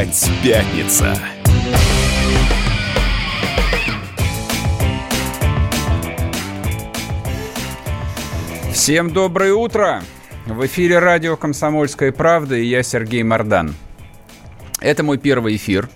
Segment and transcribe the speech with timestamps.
[0.00, 1.14] Опять пятница.
[8.72, 10.02] Всем доброе утро!
[10.46, 13.74] В эфире радио «Комсомольская правда» и я Сергей Мордан.
[14.80, 15.90] Это мой первый эфир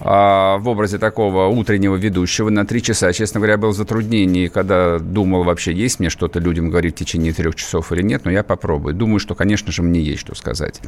[0.00, 3.12] а, в образе такого утреннего ведущего на три часа.
[3.12, 7.32] Честно говоря, был в затруднении, когда думал, вообще есть мне что-то людям говорить в течение
[7.32, 8.94] трех часов или нет, но я попробую.
[8.94, 10.80] Думаю, что, конечно же, мне есть что сказать.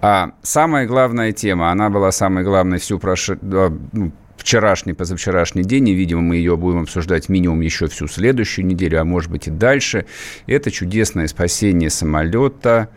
[0.00, 5.94] А самая главная тема, она была самой главной всю прошедшую ну, вчерашний, позавчерашний день, и,
[5.94, 10.06] видимо, мы ее будем обсуждать минимум еще всю следующую неделю, а может быть и дальше.
[10.46, 12.88] Это чудесное спасение самолета,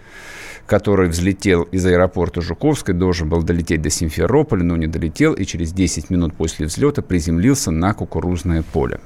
[0.71, 5.73] который взлетел из аэропорта Жуковской, должен был долететь до Симферополя, но не долетел, и через
[5.73, 9.02] 10 минут после взлета приземлился на кукурузное поле.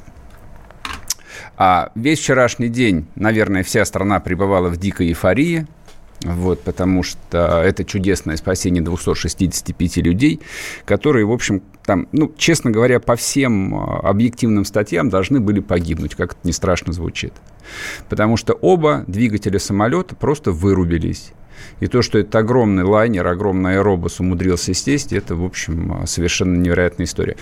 [1.58, 5.66] А весь вчерашний день, наверное, вся страна пребывала в дикой эйфории,
[6.22, 10.42] вот, потому что это чудесное спасение 265 людей,
[10.86, 16.14] которые, в общем, там, ну, честно говоря, по всем а, объективным статьям должны были погибнуть,
[16.14, 17.34] как это не страшно звучит.
[18.08, 21.34] Потому что оба двигателя самолета просто вырубились.
[21.80, 27.06] И то, что этот огромный лайнер, огромный аэробус умудрился сесть, это, в общем, совершенно невероятная
[27.06, 27.36] история.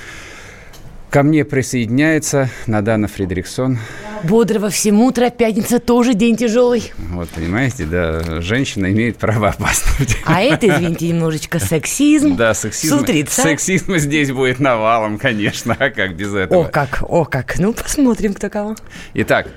[1.14, 3.78] Ко мне присоединяется Надана Фредериксон.
[4.24, 6.92] Бодрого всем утра, пятница тоже день тяжелый.
[6.98, 10.18] Вот, понимаете, да, женщина имеет право опаздывать.
[10.26, 12.36] А это, извините, немножечко сексизм.
[12.36, 12.98] Да, сексизм.
[12.98, 13.44] С утреца.
[13.44, 16.66] Сексизм здесь будет навалом, конечно, а как без этого?
[16.66, 17.60] О, как, о, как.
[17.60, 18.76] Ну, посмотрим, кто кого.
[19.14, 19.50] Итак,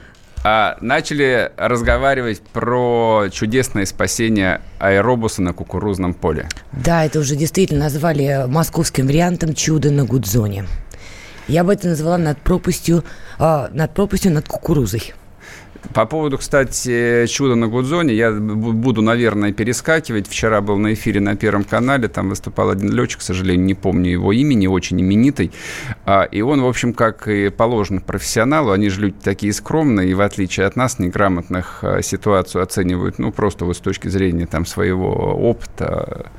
[0.49, 6.49] а, начали разговаривать про чудесное спасение аэробуса на кукурузном поле.
[6.71, 10.67] Да, это уже действительно назвали московским вариантом «Чудо на Гудзоне».
[11.49, 13.03] Я бы это назвала над пропастью,
[13.41, 15.15] а, над пропастью над кукурузой.
[15.95, 20.29] По поводу, кстати, чуда на Гудзоне, я буду, наверное, перескакивать.
[20.29, 24.11] Вчера был на эфире на Первом канале, там выступал один летчик, к сожалению, не помню
[24.11, 25.53] его имени, очень именитый.
[26.05, 30.15] А, и он, в общем, как и положено профессионалу, они же люди такие скромные, и
[30.15, 34.67] в отличие от нас, неграмотных, а, ситуацию оценивают, ну, просто вот с точки зрения там
[34.67, 36.31] своего опыта.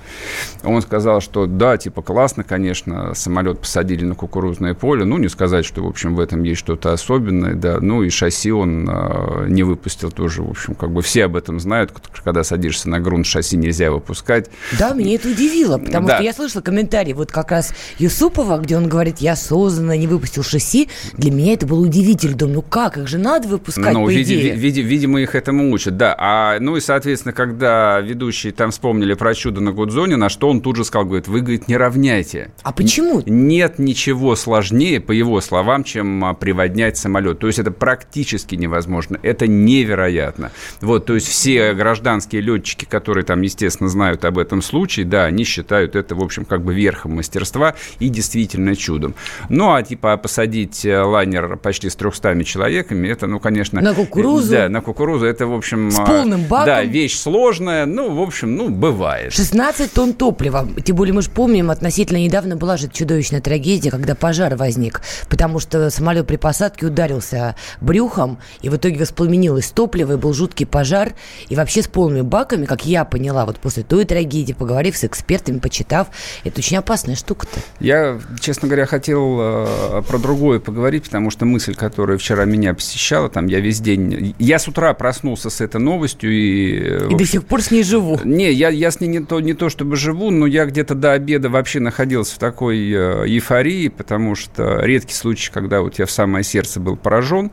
[0.63, 5.65] Он сказал, что да, типа, классно, конечно, самолет посадили на кукурузное поле, ну, не сказать,
[5.65, 9.63] что, в общем, в этом есть что-то особенное, да, ну, и шасси он а, не
[9.63, 11.91] выпустил тоже, в общем, как бы все об этом знают,
[12.23, 14.49] когда садишься на грунт, шасси нельзя выпускать.
[14.79, 16.15] Да, меня это удивило, потому да.
[16.15, 20.43] что я слышала комментарий вот как раз Юсупова, где он говорит, я осознанно не выпустил
[20.43, 24.09] шасси, для меня это было удивительно, думаю, ну как, их же надо выпускать, ну, по
[24.09, 24.55] види, идее.
[24.55, 26.15] Види, видимо, их этому учат, да.
[26.17, 30.61] А, ну и, соответственно, когда ведущие там вспомнили про чудо на Гудзоне, на что он
[30.61, 32.51] тут же сказал, говорит, вы, говорит, не равняйте.
[32.63, 33.21] А почему?
[33.25, 37.39] Нет ничего сложнее, по его словам, чем а, приводнять самолет.
[37.39, 40.51] То есть это практически невозможно это невероятно.
[40.81, 45.43] Вот, то есть все гражданские летчики, которые там, естественно, знают об этом случае, да, они
[45.43, 49.15] считают это, в общем, как бы верхом мастерства и действительно чудом.
[49.49, 53.81] Ну, а типа посадить э, лайнер почти с 300 человеками, это, ну, конечно...
[53.81, 54.51] На кукурузу?
[54.51, 55.91] Да, на кукурузу, это, в общем...
[55.91, 56.65] С полным баком?
[56.65, 59.33] Да, вещь сложная, ну, в общем, ну, бывает.
[59.33, 60.67] 16 тонн топлива.
[60.83, 65.59] Тем более мы же помним, относительно недавно была же чудовищная трагедия, когда пожар возник, потому
[65.59, 71.13] что самолет при посадке ударился брюхом, и в итоге воспламенилось топливо, и был жуткий пожар.
[71.49, 75.59] И вообще с полными баками, как я поняла, вот после той трагедии, поговорив с экспертами,
[75.59, 76.07] почитав,
[76.43, 77.59] это очень опасная штука-то.
[77.79, 83.29] Я, честно говоря, хотел э, про другое поговорить, потому что мысль, которая вчера меня посещала,
[83.29, 84.35] там я весь день...
[84.39, 86.79] Я с утра проснулся с этой новостью и...
[86.79, 88.19] Э, и до сих пор с ней живу.
[88.23, 91.13] Не, я, я с ней не то, не то чтобы живу, но я где-то до
[91.13, 96.11] обеда вообще находился в такой э, эйфории, потому что редкий случай, когда вот я в
[96.11, 97.51] самое сердце был поражен.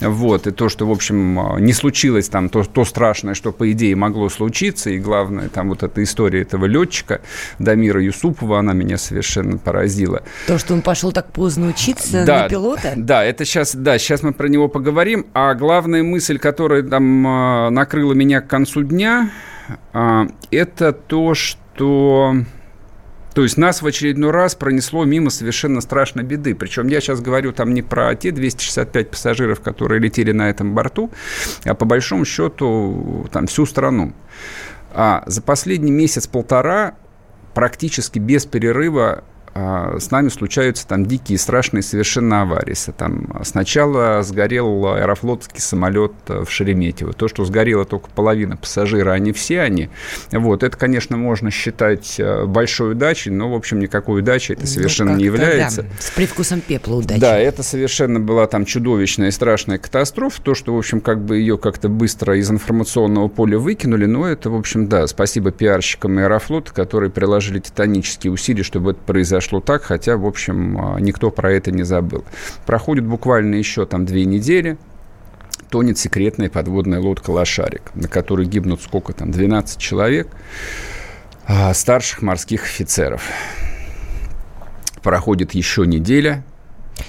[0.00, 3.70] Вот, и то, что, в общем, общем, не случилось там то, то страшное, что, по
[3.72, 4.90] идее, могло случиться.
[4.90, 7.20] И главное, там вот эта история этого летчика
[7.58, 10.22] Дамира Юсупова, она меня совершенно поразила.
[10.46, 12.94] То, что он пошел так поздно учиться да, на пилота?
[13.08, 15.26] Да, это сейчас, да, сейчас мы про него поговорим.
[15.32, 19.30] А главная мысль, которая там а, накрыла меня к концу дня,
[19.92, 22.34] а, это то, что
[23.38, 26.56] то есть нас в очередной раз пронесло мимо совершенно страшной беды.
[26.56, 31.12] Причем я сейчас говорю там не про те 265 пассажиров, которые летели на этом борту,
[31.64, 34.12] а по большому счету там всю страну.
[34.92, 36.96] А за последний месяц-полтора
[37.54, 39.22] практически без перерыва
[39.98, 42.74] с нами случаются там дикие, страшные совершенно аварии.
[42.96, 47.12] Там сначала сгорел аэрофлотский самолет в Шереметьево.
[47.12, 49.88] То, что сгорела только половина пассажира, а не все они,
[50.32, 54.66] вот, это, конечно, можно считать э, большой удачей, но, в общем, никакой удачи это ну,
[54.66, 55.82] совершенно ну, не является.
[55.82, 57.20] Да, с привкусом пепла удачи.
[57.20, 60.42] Да, это совершенно была там чудовищная и страшная катастрофа.
[60.42, 64.50] То, что, в общем, как бы ее как-то быстро из информационного поля выкинули, но это,
[64.50, 70.16] в общем, да, спасибо пиарщикам Аэрофлота, которые приложили титанические усилия, чтобы это произошло так, хотя,
[70.16, 72.24] в общем, а, никто про это не забыл.
[72.66, 74.76] Проходит буквально еще там две недели,
[75.70, 80.28] тонет секретная подводная лодка «Лошарик», на которой гибнут сколько там, 12 человек,
[81.46, 83.22] а, старших морских офицеров.
[85.02, 86.44] Проходит еще неделя–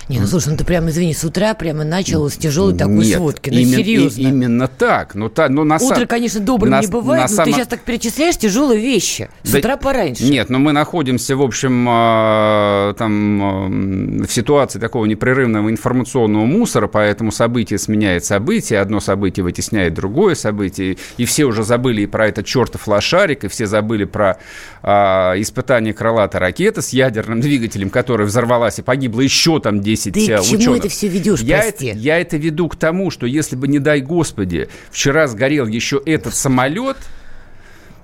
[0.07, 3.17] не, ну слушай, ну ты прямо, извини, с утра прямо начал с тяжелой такой Нет,
[3.17, 3.49] сводки.
[3.49, 4.21] Ну, именно, серьезно.
[4.21, 5.15] И, именно так.
[5.15, 7.45] Но, та, но на Утро, конечно, добрым на, не бывает, на но само...
[7.45, 9.29] ты сейчас так перечисляешь тяжелые вещи.
[9.43, 10.23] С да, утра пораньше.
[10.23, 16.87] Нет, но мы находимся, в общем, э, там, э, в ситуации такого непрерывного информационного мусора,
[16.87, 22.27] поэтому событие сменяет событие, одно событие вытесняет другое событие, и все уже забыли и про
[22.27, 24.37] этот чертов лошарик, и все забыли про
[24.83, 24.89] э,
[25.37, 30.43] испытание крылатой ракеты с ядерным двигателем, которая взорвалась и погибла еще там 10 Ты к
[30.43, 33.79] чему это все ведешь, я Это, я это веду к тому, что если бы, не
[33.79, 36.97] дай господи, вчера сгорел еще этот самолет–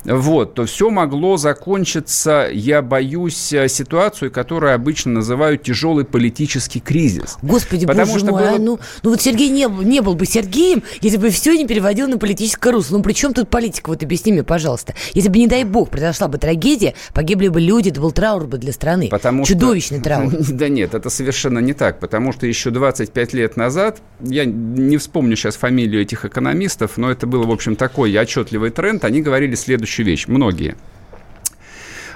[0.05, 7.37] вот, то все могло закончиться, я боюсь, э, ситуацию, которую обычно называют тяжелый политический кризис.
[7.41, 8.51] Господи, Потому боже что мой, было...
[8.51, 12.07] а ну, ну вот Сергей не, не был бы Сергеем, если бы все не переводил
[12.07, 12.97] на политическое русло.
[12.97, 13.89] Ну при чем тут политика?
[13.89, 14.93] Вот объясни мне, пожалуйста.
[15.13, 18.57] Если бы, не дай бог, произошла бы трагедия, погибли бы люди, это был траур бы
[18.57, 19.09] для страны.
[19.09, 20.03] Потому Чудовищный что...
[20.03, 20.33] траур.
[20.55, 25.35] Да нет, это совершенно не так, потому что еще 25 лет назад, я не вспомню
[25.35, 29.94] сейчас фамилию этих экономистов, но это был, в общем, такой отчетливый тренд, они говорили следующее
[30.03, 30.27] вещь.
[30.27, 30.75] Многие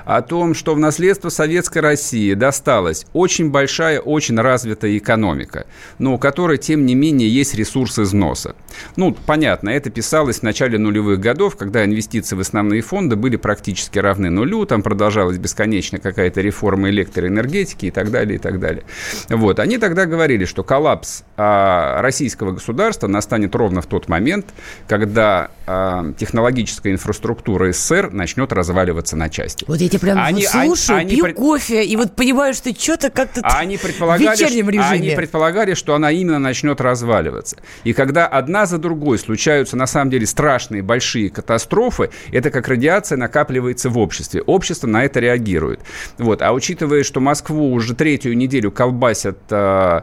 [0.09, 5.67] о том, что в наследство Советской России досталась очень большая, очень развитая экономика,
[5.99, 8.55] но у которой, тем не менее, есть ресурсы износа.
[8.95, 13.99] Ну, понятно, это писалось в начале нулевых годов, когда инвестиции в основные фонды были практически
[13.99, 18.85] равны нулю, там продолжалась бесконечно какая-то реформа электроэнергетики и так далее, и так далее.
[19.29, 24.47] Вот, они тогда говорили, что коллапс а, российского государства настанет ровно в тот момент,
[24.87, 29.65] когда а, технологическая инфраструктура СССР начнет разваливаться на части.
[29.67, 33.09] Вот эти прям они, вот слушаю, они, пью они, кофе, и вот понимаю, что что-то
[33.09, 34.89] как-то они предполагали, в вечернем режиме.
[34.89, 37.57] Они предполагали, что она именно начнет разваливаться.
[37.83, 43.17] И когда одна за другой случаются, на самом деле, страшные большие катастрофы, это как радиация
[43.17, 44.41] накапливается в обществе.
[44.41, 45.81] Общество на это реагирует.
[46.17, 46.41] Вот.
[46.41, 49.37] А учитывая, что Москву уже третью неделю колбасят...
[49.49, 50.01] Э,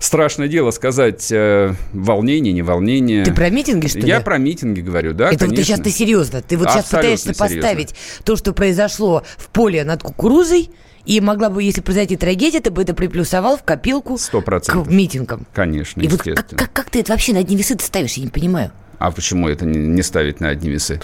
[0.00, 3.24] страшное дело сказать э, волнение, не волнение.
[3.24, 4.08] Ты про митинги, что ли?
[4.08, 6.42] Я про митинги говорю, да, Это вот ты сейчас ты серьезно?
[6.42, 7.56] Ты вот Абсолютно сейчас пытаешься серьезно.
[7.60, 7.94] поставить
[8.24, 10.70] то, что произошло в поле над кукурузой,
[11.06, 14.84] и могла бы, если произойти трагедия, ты бы это приплюсовал в копилку 100%.
[14.84, 15.46] к митингам.
[15.54, 18.30] Конечно, И вот как, как, как ты это вообще на одни весы ставишь, я не
[18.30, 18.70] понимаю.
[18.98, 21.00] А почему это не ставить на одни весы?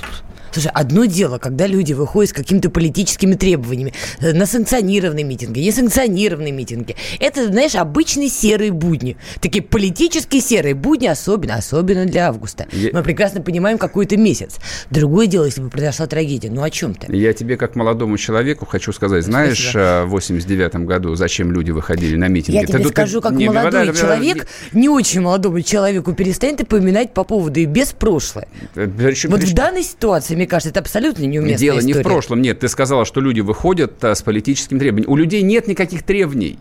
[0.52, 6.52] Слушай, одно дело, когда люди выходят с какими-то политическими требованиями э, на санкционированные митинги, несанкционированные
[6.52, 6.96] митинги.
[7.20, 9.16] Это, знаешь, обычные серые будни.
[9.40, 12.66] Такие политические серые будни, особенно, особенно для августа.
[12.72, 12.90] Я...
[12.93, 14.56] Мы прекрасно понимаем, какой это месяц.
[14.90, 16.50] Другое дело, если бы произошла трагедия.
[16.50, 17.14] Ну, о чем ты?
[17.14, 19.81] Я тебе, как молодому человеку, хочу сказать, знаешь, Спасибо.
[19.81, 22.56] Э, в 89 году зачем люди выходили на митинги?
[22.56, 24.82] Я тебе ты, скажу, как не, молодой вода, человек, не...
[24.82, 28.48] не очень молодому человеку, перестань ты поминать по поводу и без прошлое.
[28.75, 29.52] Причем, вот причем...
[29.52, 31.94] в данной ситуации, мне кажется, это абсолютно неуместная Дело история.
[31.94, 32.43] не в прошлом.
[32.43, 35.11] Нет, ты сказала, что люди выходят а, с политическим требованием.
[35.11, 36.59] У людей нет никаких требований.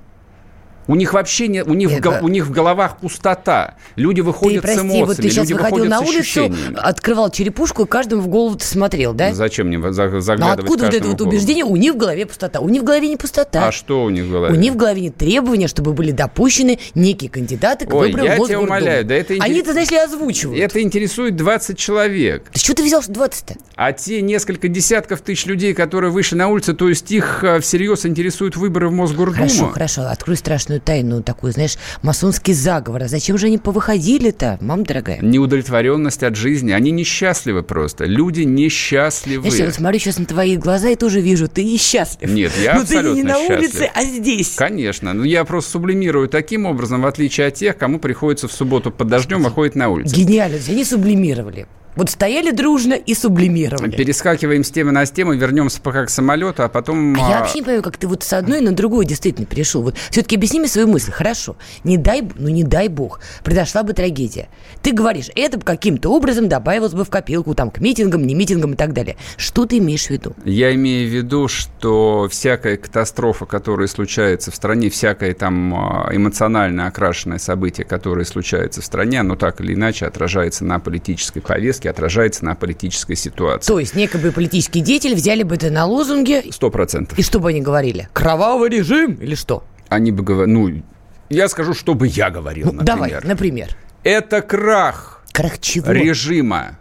[0.88, 3.76] У них вообще не, у них, в, у них в головах пустота.
[3.96, 7.84] Люди выходят ты, прости, с эмоциями, вот ты сейчас люди выходил на улицу, открывал черепушку
[7.84, 9.34] и каждому в голову ты смотрел, да?
[9.34, 11.66] Зачем мне заглядывать Но откуда вот это вот убеждение?
[11.66, 12.60] У них в голове пустота.
[12.60, 13.68] У них в голове не пустота.
[13.68, 14.54] А что у них в голове?
[14.54, 18.38] У них в голове не требования, чтобы были допущены некие кандидаты к Ой, выборам я
[18.38, 19.50] тебя умоляю, да это интерес...
[19.50, 20.62] Они это, знаешь ли, озвучивают.
[20.62, 22.50] Это интересует 20 человек.
[22.54, 23.56] Да что ты взял 20-то?
[23.76, 28.06] А те несколько десятков тысяч людей, которые вышли на улицу, то есть их а, всерьез
[28.06, 29.48] интересуют выборы в Мосгордуму?
[29.48, 30.02] Хорошо, хорошо.
[30.08, 33.04] Открой страшную тайну такую знаешь, масонский заговор.
[33.04, 35.20] А зачем же они повыходили-то, мам дорогая?
[35.22, 36.72] Неудовлетворенность от жизни.
[36.72, 38.06] Они несчастливы просто.
[38.06, 39.44] Люди несчастливы.
[39.44, 42.30] Знаешь, я вот смотрю сейчас на твои глаза и тоже вижу, ты несчастлив.
[42.30, 43.60] Нет, я Но абсолютно ты не на счастлив.
[43.60, 44.56] улице, а здесь.
[44.56, 45.14] Конечно.
[45.14, 49.08] Но я просто сублимирую таким образом, в отличие от тех, кому приходится в субботу под
[49.08, 50.16] дождем, а ходит на улице.
[50.16, 50.58] Гениально.
[50.68, 51.68] Они сублимировали.
[51.96, 53.96] Вот стояли дружно и сублимировали.
[53.96, 57.16] Перескакиваем с темы на тему, вернемся пока к самолету, а потом...
[57.16, 59.82] А я вообще не понимаю, как ты вот с одной на другую действительно перешел.
[59.82, 61.12] Вот все-таки объясни мне свою мысль.
[61.12, 64.50] Хорошо, не дай, ну не дай бог, произошла бы трагедия.
[64.82, 68.76] Ты говоришь, это каким-то образом добавилось бы в копилку там к митингам, не митингам и
[68.76, 69.16] так далее.
[69.38, 70.34] Что ты имеешь в виду?
[70.44, 76.88] Я имею в виду, что всякая катастрофа, которая случается в стране, всякое там а, эмоционально
[76.88, 82.46] окрашенное событие, которое случается в стране, оно так или иначе отражается на политической повестке, отражается
[82.46, 83.68] на политической ситуации.
[83.68, 86.44] То есть некобы политические деятели взяли бы это на лозунге...
[86.52, 87.18] Сто процентов.
[87.18, 88.08] И что бы они говорили?
[88.14, 89.64] Кровавый режим или что?
[89.90, 90.54] Они бы говорили...
[90.54, 90.84] Ну,
[91.30, 93.10] я скажу, что бы я говорил, ну, например.
[93.10, 93.70] Давай, например.
[94.04, 95.24] Это крах.
[95.32, 95.92] Крах чего?
[95.92, 96.80] Режима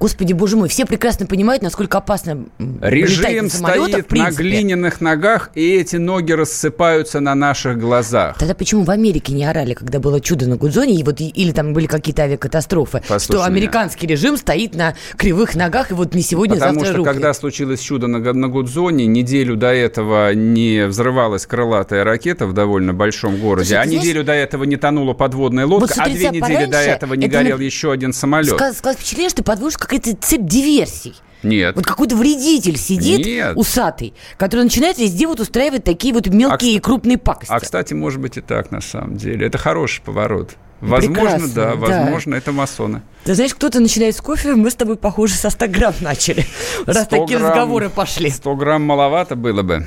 [0.00, 2.46] Господи, боже мой, все прекрасно понимают, насколько опасно
[2.80, 8.38] Режим на стоит на глиняных ногах, и эти ноги рассыпаются на наших глазах.
[8.38, 11.74] Тогда почему в Америке не орали, когда было чудо на Гудзоне, и вот, или там
[11.74, 14.16] были какие-то авиакатастрофы, Послушай что американский меня.
[14.16, 17.14] режим стоит на кривых ногах, и вот не сегодня, Потому завтра что рухнет.
[17.14, 22.94] когда случилось чудо на, на Гудзоне, неделю до этого не взрывалась крылатая ракета в довольно
[22.94, 26.30] большом городе, Слушай, а неделю знаешь, до этого не тонула подводная лодка, вот а две
[26.30, 27.62] недели до этого не горел на...
[27.62, 28.54] еще один самолет.
[28.54, 31.14] Сказ, сказ впечатление, что ты подводишь какая-то цепь диверсий.
[31.42, 31.74] Нет.
[31.74, 33.56] Вот какой-то вредитель сидит, Нет.
[33.56, 37.52] усатый, который начинает везде вот устраивать такие вот мелкие а, и крупные пакости.
[37.52, 39.46] А, кстати, может быть и так на самом деле.
[39.46, 40.56] Это хороший поворот.
[40.80, 42.38] Возможно, Прекрасно, да, возможно, да.
[42.38, 43.02] это масоны.
[43.24, 46.46] Ты знаешь, кто-то начинает с кофе, мы с тобой, похоже, со 100 грамм начали,
[46.86, 48.30] раз такие грамм, разговоры пошли.
[48.30, 49.84] 100 грамм маловато было бы.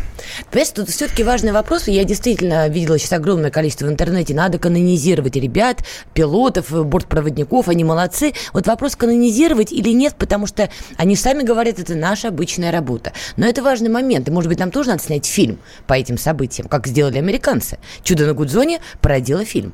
[0.51, 5.35] Понимаешь, тут все-таки важный вопрос, я действительно видела сейчас огромное количество в интернете, надо канонизировать
[5.35, 5.83] ребят,
[6.13, 8.33] пилотов, бортпроводников, они молодцы.
[8.53, 13.13] Вот вопрос, канонизировать или нет, потому что они сами говорят, это наша обычная работа.
[13.35, 15.57] Но это важный момент, и, может быть, нам тоже надо снять фильм
[15.87, 17.79] по этим событиям, как сделали американцы.
[18.03, 19.73] «Чудо на Гудзоне» породило фильм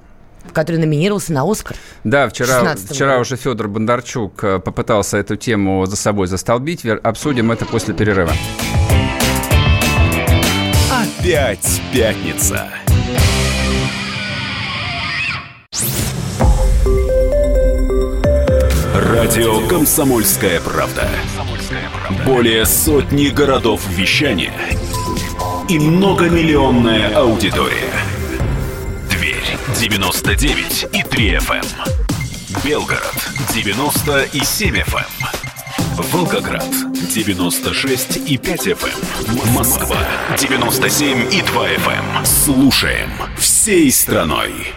[0.54, 1.78] который номинировался на Оскар.
[2.04, 6.86] Да, вчера, вчера уже Федор Бондарчук э, попытался эту тему за собой застолбить.
[6.86, 8.32] Обсудим это после перерыва.
[11.20, 12.68] Опять пятница.
[18.94, 21.08] Радио «Комсомольская правда».
[22.26, 24.54] Более сотни городов вещания
[25.68, 27.99] и многомиллионная аудитория.
[29.80, 31.56] 99 и 3 FM.
[31.56, 32.64] Эм.
[32.66, 33.16] Белгород
[33.54, 35.06] 90 и 7 FM.
[35.22, 36.04] Эм.
[36.12, 36.68] Волгоград
[37.10, 38.90] 96 и 5 FM.
[39.30, 39.54] Эм.
[39.54, 39.98] Москва
[40.38, 42.26] 97 и 2 FM.
[42.26, 44.74] Слушаем всей страной.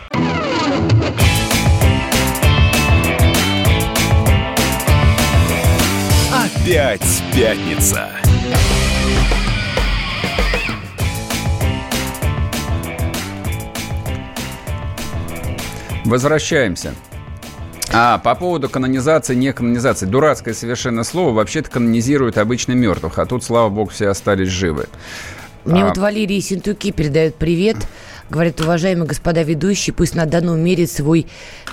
[6.33, 8.22] Опять пятница.
[16.05, 16.95] Возвращаемся.
[17.93, 20.07] А, по поводу канонизации, не канонизации.
[20.07, 21.33] Дурацкое совершенно слово.
[21.33, 24.87] Вообще-то канонизируют обычно мертвых, а тут, слава богу, все остались живы.
[25.65, 25.89] Мне а...
[25.89, 27.77] вот Валерий Синтуки передает привет.
[28.31, 31.27] Говорит, уважаемые господа ведущие, пусть на данном мере свой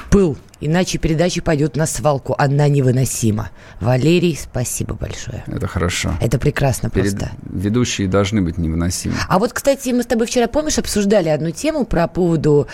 [0.09, 2.35] пыл Иначе передача пойдет на свалку.
[2.37, 3.49] Она невыносима.
[3.79, 5.43] Валерий, спасибо большое.
[5.47, 6.13] Это хорошо.
[6.21, 7.17] Это прекрасно Перед...
[7.17, 7.31] просто.
[7.49, 9.15] Ведущие должны быть невыносимы.
[9.27, 12.67] А вот, кстати, мы с тобой вчера, помнишь, обсуждали одну тему про поводу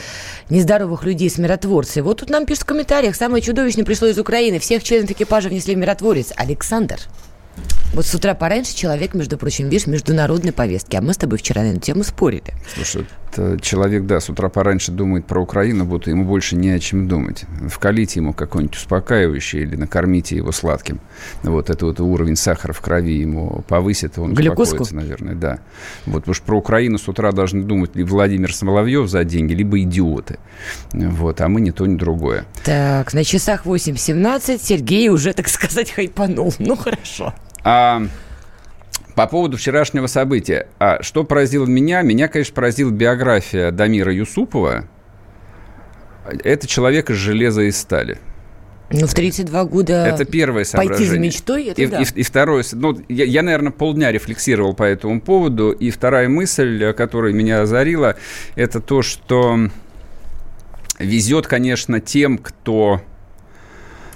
[0.49, 2.01] нездоровых людей с миротворцей.
[2.01, 4.59] Вот тут нам пишут в комментариях, самое чудовищное пришло из Украины.
[4.59, 6.33] Всех членов экипажа внесли в миротворец.
[6.35, 6.99] Александр.
[7.93, 10.95] Вот с утра пораньше человек, между прочим, видишь, международной повестки.
[10.95, 12.53] А мы с тобой вчера на эту тему спорили.
[12.73, 13.05] Слушай,
[13.61, 17.45] человек, да, с утра пораньше думает про Украину, будто ему больше не о чем думать.
[17.67, 20.99] Вкалите ему какой-нибудь успокаивающий или накормите его сладким.
[21.43, 24.83] Вот это вот уровень сахара в крови ему повысит, он Глюкозку?
[24.83, 25.59] успокоится, наверное, да.
[26.05, 29.79] Вот, потому что про Украину с утра должны думать либо Владимир Соловьев за деньги, либо
[29.79, 30.39] идиоты.
[30.93, 32.45] Вот, а мы ни то, ни другое.
[32.63, 36.53] Так, на часах 8.17 Сергей уже, так сказать, хайпанул.
[36.59, 37.33] Ну, хорошо.
[37.63, 38.03] А,
[39.15, 40.67] по поводу вчерашнего события.
[40.77, 42.01] А что поразило меня?
[42.01, 44.87] Меня, конечно, поразила биография Дамира Юсупова.
[46.43, 48.19] Это человек из железа и стали.
[48.91, 50.97] Ну, в 32 года это первое соображение.
[50.97, 52.01] пойти за мечтой, это и, да.
[52.01, 56.93] И, и второе, ну, я, я, наверное, полдня рефлексировал по этому поводу, и вторая мысль,
[56.93, 58.15] которая меня озарила,
[58.55, 59.69] это то, что
[60.99, 63.01] везет, конечно, тем, кто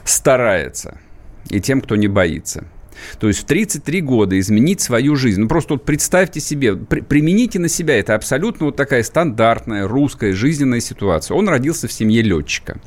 [0.03, 1.00] старается,
[1.50, 2.65] и тем, кто не боится.
[3.20, 5.41] То есть в 33 года изменить свою жизнь.
[5.41, 7.98] Ну, просто вот представьте себе, при, примените на себя.
[7.98, 11.36] Это абсолютно вот такая стандартная русская жизненная ситуация.
[11.36, 12.79] Он родился в семье летчика.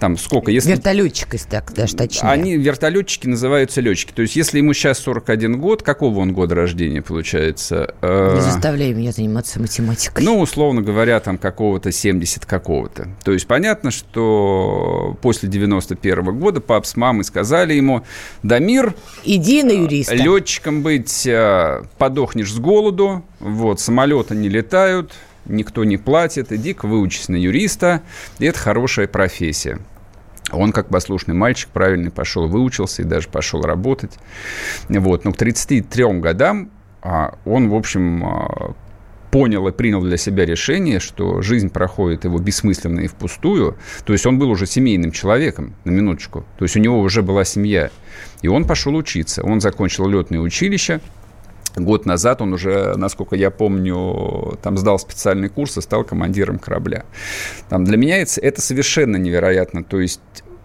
[0.00, 0.50] Там сколько?
[0.50, 0.70] Если...
[0.70, 2.28] Вертолетчик, если так даже точнее.
[2.28, 4.12] Они, вертолетчики, называются летчики.
[4.12, 7.94] То есть, если ему сейчас 41 год, какого он года рождения получается?
[8.00, 10.24] Э, Не заставляй меня заниматься математикой.
[10.24, 13.08] Ну, условно говоря, там какого-то 70 какого-то.
[13.22, 18.04] То есть, понятно, что после 91 -го года пап с мамой сказали ему,
[18.42, 18.94] Дамир...
[19.24, 20.14] Иди на юриста.
[20.14, 25.12] Летчиком быть, э, подохнешь с голоду, вот, самолеты не летают,
[25.46, 28.02] никто не платит, иди-ка выучись на юриста,
[28.38, 29.78] и это хорошая профессия.
[30.52, 34.12] Он, как послушный мальчик, правильно пошел, выучился и даже пошел работать.
[34.88, 35.24] Вот.
[35.24, 36.70] Но к 33 годам
[37.02, 38.74] а, он, в общем, а,
[39.30, 43.76] понял и принял для себя решение, что жизнь проходит его бессмысленно и впустую.
[44.04, 46.44] То есть он был уже семейным человеком, на минуточку.
[46.58, 47.90] То есть у него уже была семья.
[48.42, 49.42] И он пошел учиться.
[49.42, 51.00] Он закончил летное училище,
[51.76, 57.04] Год назад он уже, насколько я помню, там сдал специальный курс и стал командиром корабля.
[57.68, 59.84] Там для меня это, это совершенно невероятно.
[59.84, 60.20] То есть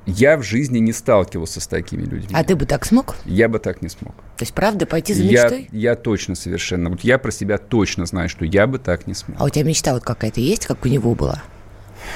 [0.06, 2.30] я в жизни не сталкивался с такими людьми.
[2.34, 3.16] А ты бы так смог?
[3.26, 4.14] Я бы так не смог.
[4.38, 5.68] То есть, правда, пойти за мечтой?
[5.72, 6.90] Я, я точно совершенно.
[6.90, 9.40] Вот я про себя точно знаю, что я бы так не смог.
[9.40, 11.42] А у тебя мечта вот какая-то есть, как у него была?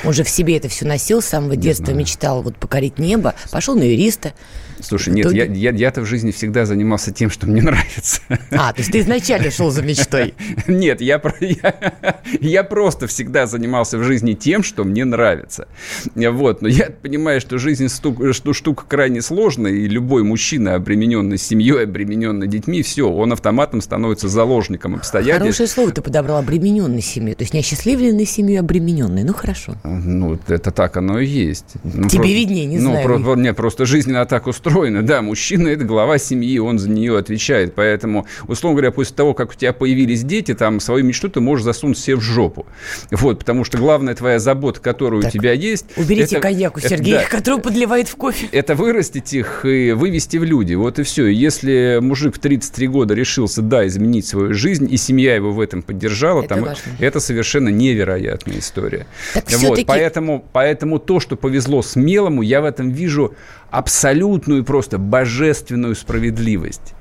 [0.03, 3.75] Он же в себе это все носил, с самого детства мечтал вот покорить небо, пошел
[3.75, 4.33] на юриста.
[4.81, 8.21] Слушай, нет, я, я, я-то в жизни всегда занимался тем, что мне нравится.
[8.51, 10.33] А, то есть ты изначально шел за мечтой?
[10.67, 15.67] Нет, я, я, я просто всегда занимался в жизни тем, что мне нравится.
[16.15, 21.37] Вот, но я понимаю, что жизнь стук, что штука крайне сложная, и любой мужчина, обремененный
[21.37, 25.39] семьей, обремененный детьми, все, он автоматом становится заложником обстоятельств.
[25.39, 27.35] Хорошее слово ты подобрал, обремененный семьей.
[27.35, 29.23] То есть не осчастливленный семьей, а обремененный.
[29.23, 29.75] Ну, хорошо.
[29.83, 31.75] Ну, это так оно и есть.
[31.83, 33.23] Ну, Тебе просто, виднее, не ну, знаю.
[33.23, 35.03] Про, нет, просто жизненно так устроена.
[35.03, 37.75] Да, мужчина– это глава семьи, он за нее отвечает.
[37.75, 41.63] Поэтому, условно говоря, после того, как у тебя появились дети, там свою мечту ты можешь
[41.63, 42.65] засунуть себе в жопу.
[43.11, 45.85] Вот, потому что главная твоя забота, которая так, у тебя есть…
[45.95, 48.49] Уберите это, коньяк у Сергея, да, который подливает в кофе.
[48.51, 50.73] Это вырастить их и вывести в люди.
[50.73, 51.27] Вот и все.
[51.27, 55.81] Если мужик в 33 года решился, да, изменить свою жизнь, и семья его в этом
[55.81, 56.67] поддержала, это, там,
[56.99, 59.07] это совершенно невероятная история.
[59.33, 63.35] Так вот, поэтому, поэтому то, что повезло смелому, я в этом вижу
[63.69, 66.93] абсолютную просто божественную справедливость.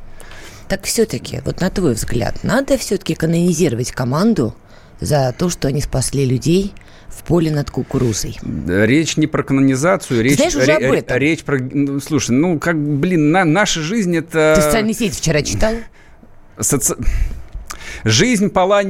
[0.68, 4.54] Так все-таки, вот на твой взгляд, надо все-таки канонизировать команду
[5.00, 6.72] за то, что они спасли людей
[7.08, 8.38] в поле над кукурузой.
[8.66, 11.16] Речь не про канонизацию, речь, знаешь уже об этом.
[11.16, 11.58] речь про...
[11.58, 14.54] Ну, слушай, ну, как, блин, на, наша жизнь это...
[14.56, 15.74] Ты социальные сети вчера читал?
[16.60, 16.96] Соци...
[18.04, 18.82] Жизнь полна,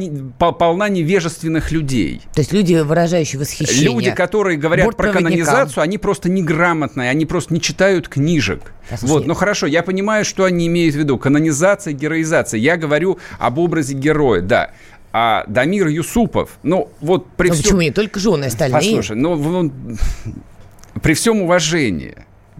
[0.52, 2.23] полна невежественных людей.
[2.35, 3.85] То есть люди, выражающие восхищение.
[3.85, 8.73] Люди, которые говорят про канонизацию, они просто неграмотные, они просто не читают книжек.
[9.02, 11.19] вот, ну хорошо, я понимаю, что они имеют в виду.
[11.19, 12.59] Канонизация, героизация.
[12.59, 14.71] Я говорю об образе героя, да.
[15.12, 17.62] А Дамир Юсупов, ну вот при ну, всем...
[17.62, 18.97] почему не только жены остальные?
[18.97, 19.73] Послушай, ну
[21.02, 22.14] при всем уважении,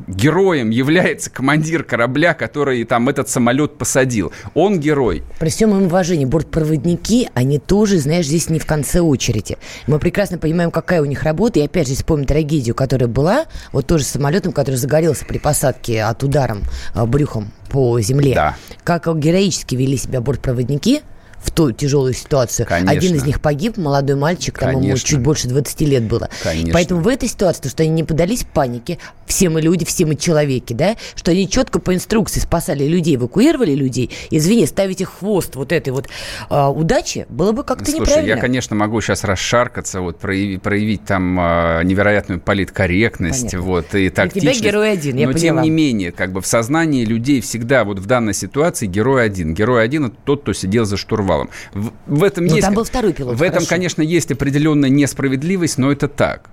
[0.07, 4.33] героем является командир корабля, который там этот самолет посадил.
[4.55, 5.23] Он герой.
[5.39, 9.57] При всем моем уважении, бортпроводники, они тоже, знаешь, здесь не в конце очереди.
[9.87, 11.61] Мы прекрасно понимаем, какая у них работа.
[11.61, 16.03] И опять же, вспомним трагедию, которая была, вот тоже с самолетом, который загорелся при посадке
[16.03, 16.63] от ударом
[16.95, 18.35] а, брюхом по земле.
[18.35, 18.57] Да.
[18.85, 21.03] Как героически вели себя бортпроводники–
[21.43, 22.67] в ту тяжелую ситуацию.
[22.67, 22.91] Конечно.
[22.91, 26.29] Один из них погиб, молодой мальчик, там ему чуть больше 20 лет было.
[26.43, 26.73] Конечно.
[26.73, 30.17] Поэтому в этой ситуации, то, что они не подались панике, все мы люди, все мы
[30.17, 35.57] человеки, да, что они четко по инструкции спасали людей, эвакуировали людей, извини, ставить их хвост
[35.57, 36.09] вот этой вот
[36.51, 38.29] э, удачи было бы как-то Слушай, неправильно.
[38.29, 43.61] я, конечно, могу сейчас расшаркаться, вот, проявить, проявить там э, невероятную политкорректность, Понятно.
[43.61, 44.59] вот, и тактичность.
[44.59, 45.63] тебя герой один, я Но, поняла.
[45.63, 49.55] тем не менее, как бы в сознании людей всегда вот в данной ситуации герой один.
[49.55, 51.51] Герой один– это тот, кто сидел за штурвалом штурвалом.
[51.73, 52.67] В, в этом но ну, есть...
[52.67, 53.37] там был второй пилот.
[53.37, 56.51] В этом, конечно, есть определенная несправедливость, но это так.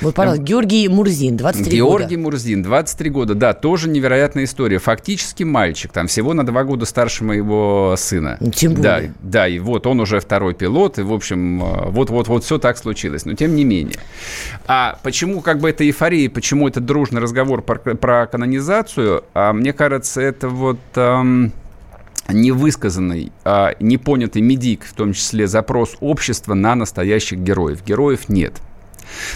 [0.00, 1.98] Вот, пожалуйста, Георгий Мурзин, 23 Георгий года.
[1.98, 4.78] Георгий Мурзин, 23 года, да, тоже невероятная история.
[4.78, 8.36] Фактически мальчик, там всего на два года старше моего сына.
[8.38, 9.08] Ну, тем более.
[9.18, 11.58] Да, да, и вот он уже второй пилот, и, в общем,
[11.90, 13.24] вот-вот-вот все так случилось.
[13.24, 13.96] Но тем не менее.
[14.68, 19.24] А почему как бы это эйфория, почему это дружный разговор про, про канонизацию?
[19.34, 20.78] А, мне кажется, это вот...
[20.94, 21.52] Эм,
[22.28, 27.84] невысказанный, а непонятый медик, в том числе запрос общества на настоящих героев.
[27.84, 28.60] Героев нет.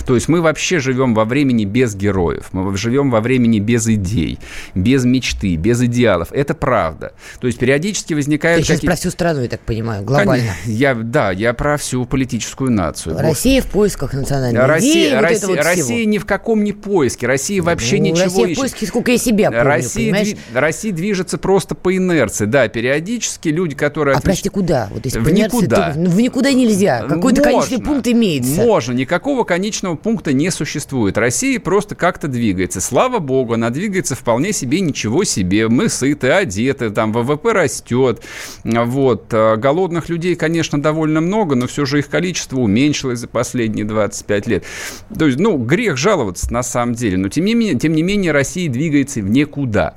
[0.07, 4.39] То есть мы вообще живем во времени без героев, мы живем во времени без идей,
[4.75, 6.29] без мечты, без идеалов.
[6.33, 7.13] Это правда.
[7.41, 8.61] То есть периодически возникают...
[8.61, 10.53] Ты сейчас про всю страну, я так понимаю, глобально.
[10.65, 13.19] Я, да, я про всю политическую нацию.
[13.19, 13.71] Россия вот.
[13.71, 15.21] в поисках национальной Россия, идеи.
[15.21, 17.27] Россия, вот Россия ни в каком не поиске.
[17.27, 18.57] Россия вообще ну, ничего Россия ищет.
[18.57, 20.37] в поиске, сколько я себя помню, Россия, дви...
[20.55, 22.47] Россия движется просто по инерции.
[22.47, 24.15] Да, периодически люди, которые...
[24.15, 24.35] А отвеч...
[24.35, 24.89] прости, куда?
[24.93, 25.93] Вот если в никуда.
[25.93, 26.01] То...
[26.01, 27.05] В никуда нельзя.
[27.09, 28.63] Какой-то конечный пункт имеется.
[28.63, 28.93] Можно.
[28.93, 31.16] Никакого конечного конечного пункта не существует.
[31.16, 32.81] Россия просто как-то двигается.
[32.81, 35.68] Слава богу, она двигается вполне себе ничего себе.
[35.68, 38.25] Мы сыты, одеты, там ВВП растет.
[38.64, 39.27] Вот.
[39.33, 44.46] А голодных людей, конечно, довольно много, но все же их количество уменьшилось за последние 25
[44.48, 44.64] лет.
[45.16, 47.16] То есть, ну, грех жаловаться на самом деле.
[47.16, 49.94] Но тем не менее, тем не менее Россия двигается в никуда.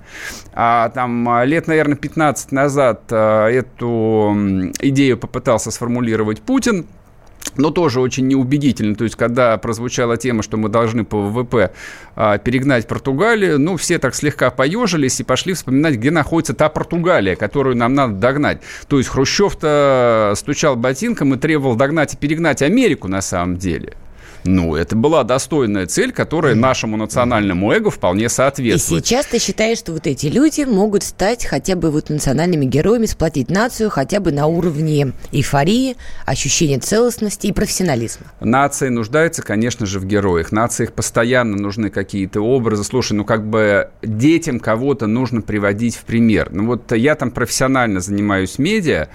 [0.53, 6.85] А там а, лет, наверное, 15 назад а, эту идею попытался сформулировать Путин
[7.57, 8.95] но тоже очень неубедительно.
[8.95, 11.71] То есть, когда прозвучала тема, что мы должны по ВВП
[12.15, 17.35] а, перегнать Португалию, ну, все так слегка поежились и пошли вспоминать, где находится та Португалия,
[17.35, 18.61] которую нам надо догнать.
[18.87, 23.93] То есть, Хрущев-то стучал ботинком и требовал догнать и перегнать Америку на самом деле.
[24.45, 29.03] Ну, это была достойная цель, которая нашему национальному эго вполне соответствует.
[29.03, 33.07] И сейчас ты считаешь, что вот эти люди могут стать хотя бы вот национальными героями,
[33.07, 38.27] сплотить нацию хотя бы на уровне эйфории, ощущения целостности и профессионализма?
[38.39, 40.51] Нация нуждается, конечно же, в героях.
[40.51, 42.83] Нациях постоянно нужны какие-то образы.
[42.83, 46.49] Слушай, ну как бы детям кого-то нужно приводить в пример.
[46.51, 49.09] Ну вот я там профессионально занимаюсь медиа,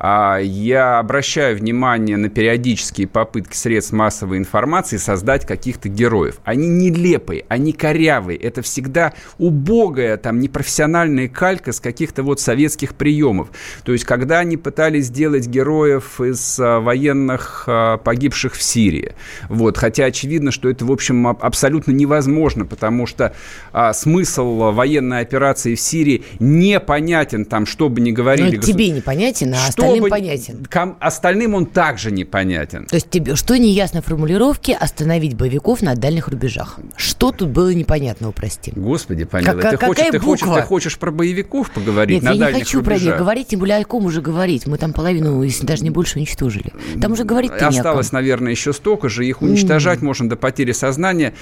[0.00, 6.38] я обращаю внимание на периодические попытки средств массовой информации создать каких-то героев.
[6.44, 8.38] Они нелепые, они корявые.
[8.38, 13.48] Это всегда убогая, там, непрофессиональная калька с каких-то вот советских приемов.
[13.84, 19.14] То есть, когда они пытались сделать героев из а, военных, а, погибших в Сирии.
[19.48, 23.34] Вот, хотя очевидно, что это, в общем, абсолютно невозможно, потому что
[23.72, 28.56] а, смысл военной операции в Сирии непонятен, там, что бы ни говорили.
[28.56, 30.66] Ну, тебе непонятен, а что остальным понятен.
[30.70, 32.86] Ком, остальным он также непонятен.
[32.86, 36.78] То есть тебе что неясно в формулировке остановить боевиков на дальних рубежах?
[36.96, 38.72] Что тут было непонятного, прости?
[38.74, 39.60] Господи, понятно.
[39.60, 42.78] Как, ты, хочешь, ты, хочешь, ты хочешь про боевиков поговорить Нет, на я не хочу
[42.78, 43.00] рубежах?
[43.00, 44.66] про них говорить, тем более о ком уже говорить.
[44.66, 46.72] Мы там половину, если даже не больше, уничтожили.
[47.00, 49.26] Там уже говорить Осталось, наверное, еще столько же.
[49.26, 50.04] Их уничтожать mm.
[50.04, 51.34] можно до потери сознания.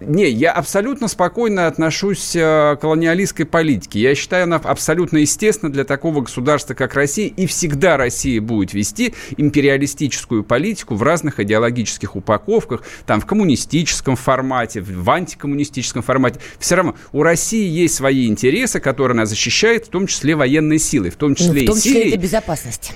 [0.00, 4.00] Не, я абсолютно спокойно отношусь э, к колониалистской политике.
[4.00, 9.14] Я считаю, она абсолютно естественна для такого государства, как Россия, и всегда Россия будет вести
[9.36, 16.96] империалистическую политику в разных идеологических упаковках, там в коммунистическом формате, в антикоммунистическом формате, все равно
[17.12, 21.34] у России есть свои интересы, которые она защищает, в том числе военной силой, в том
[21.34, 22.08] числе ну, в том числе и Сирии.
[22.14, 22.92] это безопасность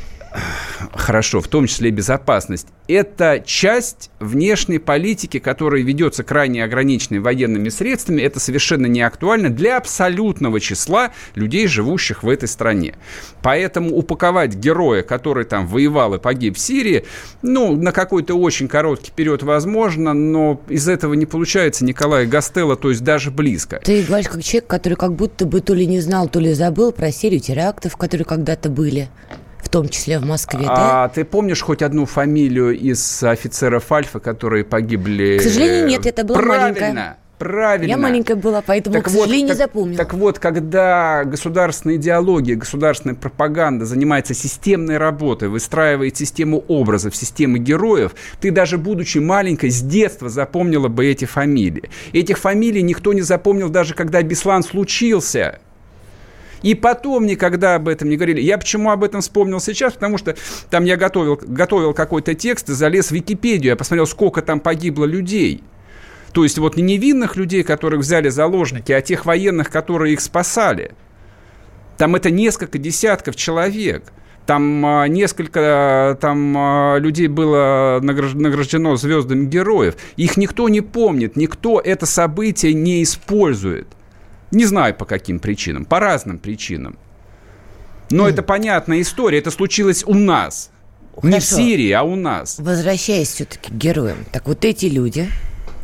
[0.92, 8.22] хорошо, в том числе безопасность, это часть внешней политики, которая ведется крайне ограниченной военными средствами.
[8.22, 12.94] Это совершенно не актуально для абсолютного числа людей, живущих в этой стране.
[13.42, 17.04] Поэтому упаковать героя, который там воевал и погиб в Сирии,
[17.42, 22.90] ну, на какой-то очень короткий период возможно, но из этого не получается Николая Гастелла, то
[22.90, 23.80] есть даже близко.
[23.84, 26.92] Ты говоришь как человек, который как будто бы то ли не знал, то ли забыл
[26.92, 29.08] про серию терактов, которые когда-то были
[29.70, 31.04] в том числе в Москве, а да?
[31.04, 35.38] А ты помнишь хоть одну фамилию из офицеров Альфа, которые погибли?
[35.38, 36.80] К сожалению, нет, это была Правильно.
[36.80, 37.16] маленькая.
[37.38, 37.88] Правильно.
[37.88, 39.96] Я маленькая была, поэтому, так к сожалению, вот, не запомнила.
[39.96, 47.58] Так, так вот, когда государственная идеология, государственная пропаганда занимается системной работой, выстраивает систему образов, системы
[47.58, 51.90] героев, ты даже будучи маленькой, с детства запомнила бы эти фамилии.
[52.12, 55.60] Этих фамилий никто не запомнил даже когда Беслан случился.
[56.62, 58.40] И потом никогда об этом не говорили.
[58.40, 59.94] Я почему об этом вспомнил сейчас?
[59.94, 60.36] Потому что
[60.68, 63.70] там я готовил, готовил какой-то текст и залез в Википедию.
[63.72, 65.62] Я посмотрел, сколько там погибло людей.
[66.32, 70.92] То есть вот не невинных людей, которых взяли заложники, а тех военных, которые их спасали.
[71.96, 74.12] Там это несколько десятков человек.
[74.46, 79.96] Там а, несколько там, а, людей было награждено звездами героев.
[80.16, 83.86] Их никто не помнит, никто это событие не использует.
[84.50, 86.98] Не знаю по каким причинам, по разным причинам.
[88.10, 88.30] Но mm.
[88.30, 90.70] это понятная история, это случилось у нас.
[91.14, 91.28] Хорошо.
[91.28, 92.58] Не в Сирии, а у нас.
[92.58, 94.18] Возвращаясь все-таки к героям.
[94.32, 95.28] Так вот эти люди,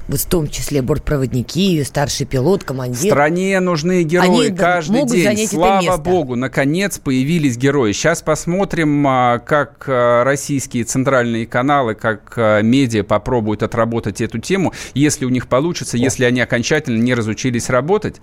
[0.09, 3.13] вот в том числе бортпроводники, старший пилот, командир.
[3.13, 5.49] Стране нужны герои Они каждый день.
[5.49, 7.93] Слава богу, наконец появились герои.
[7.93, 14.73] Сейчас посмотрим, а, как а, российские центральные каналы, как а, медиа попробуют отработать эту тему.
[14.95, 16.01] Если у них получится, О.
[16.01, 18.17] если они окончательно не разучились работать,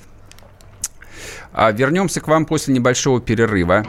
[1.53, 3.85] а вернемся к вам после небольшого перерыва.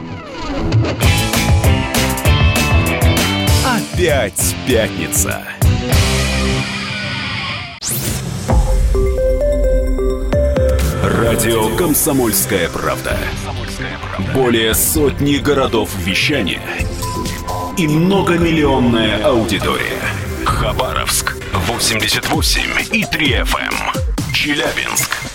[3.65, 5.43] Опять пятница.
[11.03, 13.17] Радио «Комсомольская правда».
[14.33, 16.61] Более сотни городов вещания
[17.77, 20.01] и многомиллионная аудитория.
[20.45, 22.61] Хабаровск 88
[22.93, 23.73] и 3 FM.
[24.33, 25.34] Челябинск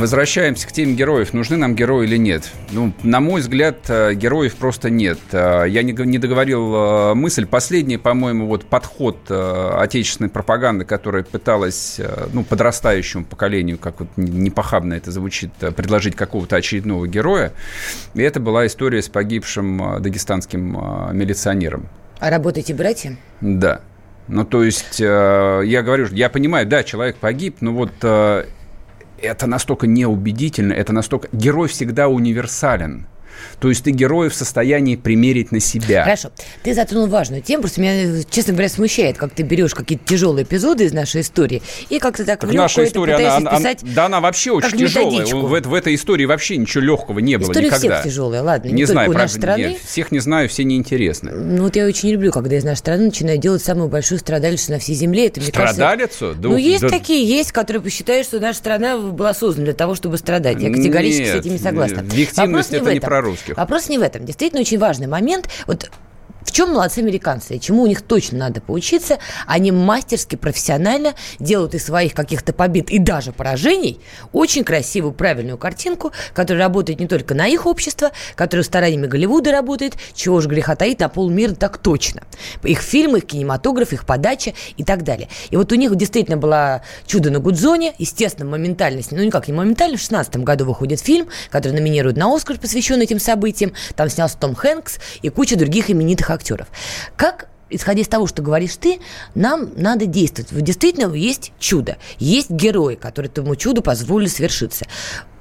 [0.00, 1.34] Возвращаемся к теме героев.
[1.34, 2.50] Нужны нам герои или нет?
[2.70, 5.18] Ну, на мой взгляд, э, героев просто нет.
[5.30, 7.44] Э, я не, не договорил э, мысль.
[7.44, 12.00] Последний, по-моему, вот подход отечественной пропаганды, которая пыталась,
[12.32, 17.52] ну, подрастающему поколению, как вот непохабно это звучит, предложить какого-то очередного героя.
[18.14, 21.90] И это была история с погибшим дагестанским милиционером.
[22.20, 23.18] А работаете братья?
[23.42, 23.82] Да.
[24.28, 27.92] Ну, то есть, я говорю, я понимаю, да, человек погиб, но вот
[29.22, 31.28] это настолько неубедительно, это настолько...
[31.32, 33.06] Герой всегда универсален.
[33.60, 36.04] То есть ты героя в состоянии примерить на себя.
[36.04, 36.30] Хорошо.
[36.62, 37.62] Ты затронул важную тему.
[37.62, 41.98] Просто меня, честно говоря, смущает, как ты берешь какие-то тяжелые эпизоды из нашей истории и
[41.98, 45.26] как-то так, так в наша история, она, она, писать Да, она вообще очень тяжелая.
[45.26, 48.00] В, в этой истории вообще ничего легкого не было история никогда.
[48.00, 48.68] всех тяжелая, ладно.
[48.68, 49.60] Не, не знаю, правда, страны.
[49.60, 51.32] Нет, всех не знаю, все неинтересны.
[51.32, 54.78] Ну вот я очень люблю, когда из нашей страны начинают делать самую большую страдалицу на
[54.78, 55.26] всей земле.
[55.26, 56.18] Это, мне Страдалицу?
[56.18, 56.88] Кажется, да, ну, есть да.
[56.88, 60.60] такие, есть, которые посчитают, что наша страна была создана для того, чтобы страдать.
[60.60, 62.00] Я категорически нет, с этим не согласна.
[62.00, 63.56] Виктивность это не про русских.
[63.56, 64.24] Вопрос не в этом.
[64.24, 65.48] Действительно очень важный момент.
[65.66, 65.90] Вот
[66.50, 71.84] в чем молодцы американцы, чему у них точно надо поучиться, они мастерски, профессионально делают из
[71.84, 74.00] своих каких-то побед и даже поражений
[74.32, 79.94] очень красивую, правильную картинку, которая работает не только на их общество, которая стараниями Голливуда работает,
[80.12, 82.24] чего же греха таит, на полмира так точно.
[82.64, 85.28] Их фильмы, их кинематограф, их подача и так далее.
[85.50, 89.98] И вот у них действительно была «Чудо на Гудзоне», естественно, моментально, ну никак не моментально,
[89.98, 94.56] в 16 году выходит фильм, который номинируют на Оскар, посвященный этим событиям, там снялся Том
[94.56, 96.39] Хэнкс и куча других именитых актеров.
[97.16, 98.98] Как исходя из того, что говоришь ты,
[99.34, 100.52] нам надо действовать.
[100.64, 104.86] Действительно, есть чудо, есть герои, которые этому чуду позволили свершиться.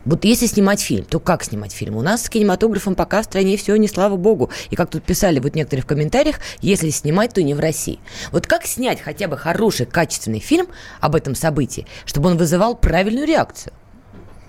[0.05, 1.97] Вот если снимать фильм, то как снимать фильм?
[1.97, 4.49] У нас с кинематографом пока в стране все не слава богу.
[4.69, 7.99] И как тут писали вот некоторые в комментариях, если снимать, то не в России.
[8.31, 10.67] Вот как снять хотя бы хороший, качественный фильм
[11.01, 13.73] об этом событии, чтобы он вызывал правильную реакцию?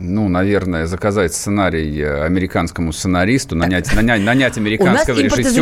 [0.00, 5.52] Ну, наверное, заказать сценарий э, американскому сценаристу, нанять, нанять, нанять американского У нас режиссера.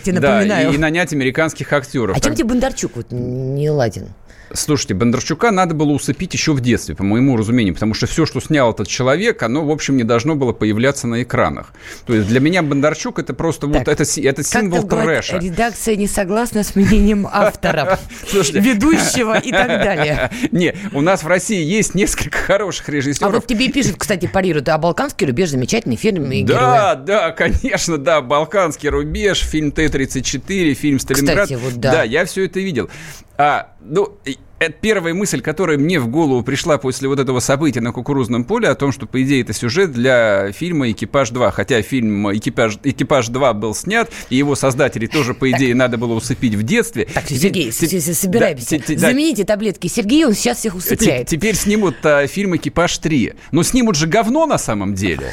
[0.00, 0.66] тебе напоминаю.
[0.66, 2.16] Да, и, и нанять американских актеров.
[2.16, 2.24] А так...
[2.24, 4.08] чем тебе Бондарчук вот не ладен?
[4.52, 8.40] Слушайте, Бондарчука надо было усыпить еще в детстве, по моему разумению, потому что все, что
[8.40, 11.72] снял этот человек, оно, в общем, не должно было появляться на экранах.
[12.06, 15.38] То есть для меня Бондарчук это просто так, вот это, это символ трэша.
[15.38, 18.00] Редакция не согласна с мнением авторов,
[18.32, 20.30] ведущего и так далее.
[20.52, 23.32] Не, у нас в России есть несколько хороших режиссеров.
[23.32, 27.98] А вот тебе пишут, кстати, парируют, а «Балканский рубеж» замечательный фильм и Да, да, конечно,
[27.98, 31.44] да, «Балканский рубеж», фильм Т-34, фильм «Сталинград».
[31.44, 31.92] Кстати, вот да.
[31.92, 32.88] Да, я все это видел.
[33.36, 34.16] А, ну,
[34.60, 38.68] это первая мысль, которая мне в голову пришла после вот этого события на кукурузном поле,
[38.68, 41.50] о том, что, по идее, это сюжет для фильма «Экипаж 2».
[41.50, 46.14] Хотя фильм «Экипаж, «Экипаж 2» был снят, и его создателей тоже, по идее, надо было
[46.14, 47.06] усыпить в детстве.
[47.12, 48.80] Так, Сергей, собираемся.
[48.96, 51.28] Замените таблетки Сергею, он сейчас всех усыпляет.
[51.28, 53.36] Теперь снимут а, фильм «Экипаж 3».
[53.50, 55.32] Но снимут же говно на самом деле.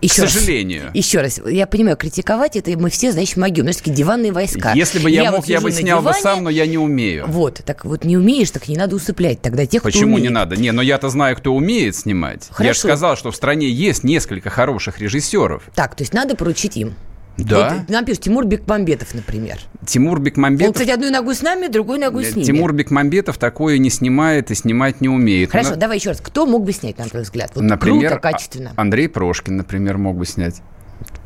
[0.00, 0.86] Еще к сожалению.
[0.86, 3.66] Раз, еще раз, я понимаю, критиковать это мы все, значит, могем.
[3.66, 4.72] Ну, такие диванные войска.
[4.72, 6.78] Если бы я, я мог, вот я бы снял диване, бы сам, но я не
[6.78, 7.24] умею.
[7.26, 10.22] Вот, так вот не умеешь, так не надо усыплять тогда тех, Почему кто умеет.
[10.22, 10.56] не надо?
[10.56, 12.48] Не, но я-то знаю, кто умеет снимать.
[12.50, 12.64] Хорошо.
[12.64, 15.64] Я же сказал, что в стране есть несколько хороших режиссеров.
[15.74, 16.94] Так, то есть надо поручить им.
[17.36, 17.74] Да.
[17.74, 19.58] Вот нам пишут Тимур Бекмамбетов, например.
[19.86, 20.68] Тимур Бекмамбетов...
[20.68, 22.44] Он, кстати, одной ногой с нами, другой ногой с ними.
[22.44, 25.50] Тимур Бекмамбетов такое не снимает и снимать не умеет.
[25.50, 25.76] Хорошо, Но...
[25.76, 26.20] давай еще раз.
[26.20, 27.52] Кто мог бы снять, на твой взгляд?
[27.54, 28.72] Вот например, круто, качественно.
[28.76, 30.60] Андрей Прошкин, например, мог бы снять.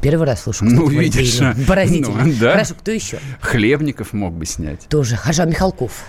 [0.01, 0.71] Первый раз слушаю.
[0.71, 1.41] Кстати, ну, видишь.
[1.67, 2.25] Поразительно.
[2.25, 2.53] Ну, да.
[2.53, 3.19] Хорошо, кто еще?
[3.41, 4.87] Хлебников мог бы снять.
[4.89, 5.17] Тоже.
[5.17, 6.05] Хажа Михалков.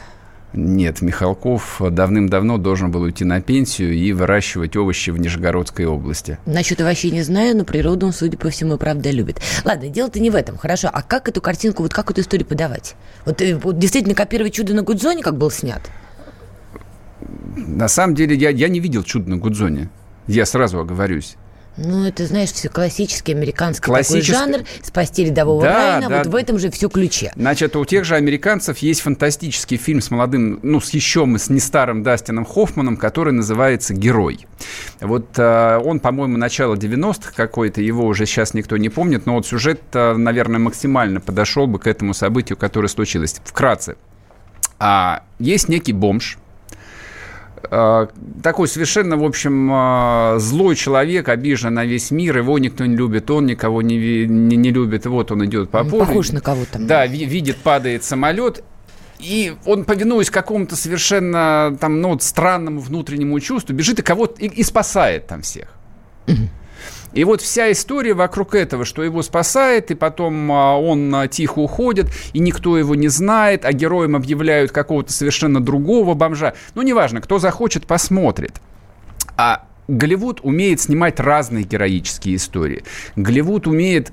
[0.55, 6.37] Нет, Михалков давным-давно должен был уйти на пенсию и выращивать овощи в Нижегородской области.
[6.45, 9.41] Насчет овощей не знаю, но природу он, судя по всему, правда любит.
[9.65, 10.57] Ладно, дело-то не в этом.
[10.57, 12.95] Хорошо, а как эту картинку, вот как эту историю подавать?
[13.25, 15.81] Вот, э, вот действительно копировать «Чудо на Гудзоне», как был снят?
[17.55, 19.89] На самом деле я, я не видел «Чудо на Гудзоне».
[20.27, 21.35] Я сразу оговорюсь.
[21.77, 24.31] Ну, это, знаешь, все классический американский Классический...
[24.31, 26.17] такой жанр, спасти рядового да, Райана, да.
[26.19, 27.33] вот в этом же все ключе.
[27.35, 31.59] Значит, у тех же американцев есть фантастический фильм с молодым, ну, с еще с не
[31.59, 34.47] старым Дастином Хоффманом, который называется «Герой».
[35.01, 39.45] Вот э, он, по-моему, начало 90-х какой-то, его уже сейчас никто не помнит, но вот
[39.45, 43.35] сюжет, э, наверное, максимально подошел бы к этому событию, которое случилось.
[43.43, 43.97] Вкратце.
[44.79, 46.37] А, есть некий бомж,
[48.43, 53.29] такой совершенно, в общем, э, злой человек, обижен на весь мир, его никто не любит,
[53.29, 56.05] он никого не, не, не любит, вот он идет по полю.
[56.05, 56.79] Похож на кого-то.
[56.79, 58.63] Да, видит, падает самолет,
[59.19, 64.63] и он, повинуясь какому-то совершенно там, ну, странному внутреннему чувству, бежит и кого-то и, и
[64.63, 65.69] спасает там всех.
[67.15, 71.59] И вот вся история вокруг этого, что его спасает, и потом а, он а, тихо
[71.59, 76.53] уходит, и никто его не знает, а героем объявляют какого-то совершенно другого бомжа.
[76.75, 78.61] Ну, неважно, кто захочет, посмотрит.
[79.37, 82.83] А Голливуд умеет снимать разные героические истории.
[83.15, 84.11] Голливуд умеет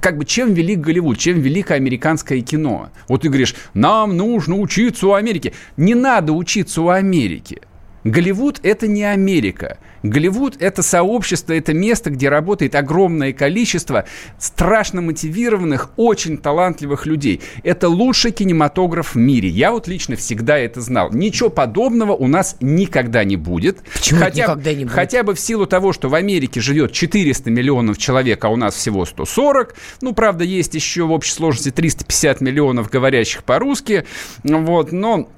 [0.00, 2.90] как бы чем велик Голливуд, чем великое американское кино.
[3.08, 5.54] Вот ты говоришь, нам нужно учиться у Америки.
[5.76, 7.62] Не надо учиться у Америки.
[8.04, 9.78] Голливуд– это не Америка.
[10.02, 14.06] Голливуд– это сообщество, это место, где работает огромное количество
[14.38, 17.42] страшно мотивированных, очень талантливых людей.
[17.62, 19.50] Это лучший кинематограф в мире.
[19.50, 21.10] Я вот лично всегда это знал.
[21.12, 23.82] Ничего подобного у нас никогда не будет.
[23.92, 24.94] Почему хотя, никогда не будет?
[24.94, 28.74] Хотя бы в силу того, что в Америке живет 400 миллионов человек, а у нас
[28.74, 29.74] всего 140.
[30.00, 34.06] Ну, правда, есть еще в общей сложности 350 миллионов говорящих по-русски.
[34.44, 35.28] Вот, но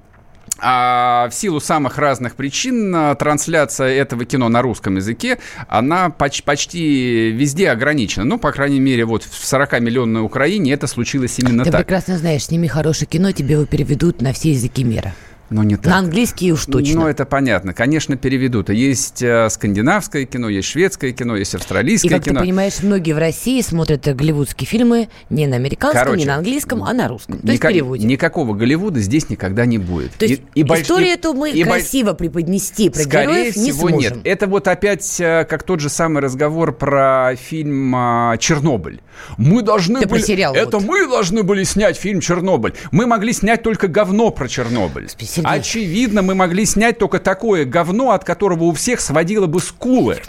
[0.59, 5.39] а в силу самых разных причин а, трансляция этого кино на русском языке,
[5.69, 8.25] она поч- почти везде ограничена.
[8.25, 11.81] Ну, по крайней мере, вот в 40-миллионной Украине это случилось именно Ты так.
[11.81, 15.15] Ты прекрасно знаешь, сними хорошее кино, тебе его переведут на все языки мира.
[15.53, 15.87] Но не так.
[15.87, 17.01] На английский уж точно.
[17.01, 17.75] Ну, это понятно.
[17.75, 18.71] Конечно, переведут.
[18.71, 22.17] Есть э, скандинавское кино, есть шведское кино, есть австралийское кино.
[22.17, 22.41] И, как кино.
[22.41, 26.83] ты понимаешь, многие в России смотрят голливудские фильмы не на американском, Короче, не на английском,
[26.83, 27.39] а на русском.
[27.39, 28.07] То есть переводе.
[28.07, 30.13] Никакого Голливуда здесь никогда не будет.
[30.13, 31.19] То есть и, и историю больш...
[31.19, 34.17] эту мы и красиво преподнести про Скорее героев не всего, сможем.
[34.17, 34.21] нет.
[34.25, 39.01] Это вот опять э, как тот же самый разговор про фильм э, «Чернобыль».
[39.37, 40.23] Мы должны ты были...
[40.23, 40.87] сериал это вот.
[40.87, 42.75] мы должны были снять фильм «Чернобыль».
[42.91, 45.09] Мы могли снять только говно про Чернобыль.
[45.43, 45.61] Сергей.
[45.61, 50.21] Очевидно, мы могли снять только такое говно, от которого у всех сводило бы скулы.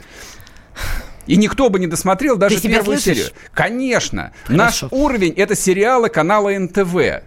[1.26, 3.18] И никто бы не досмотрел даже Ты первую слышишь?
[3.26, 3.32] серию.
[3.54, 4.34] Конечно.
[4.44, 4.58] Хорошо.
[4.58, 7.24] Наш уровень это сериалы канала НТВ.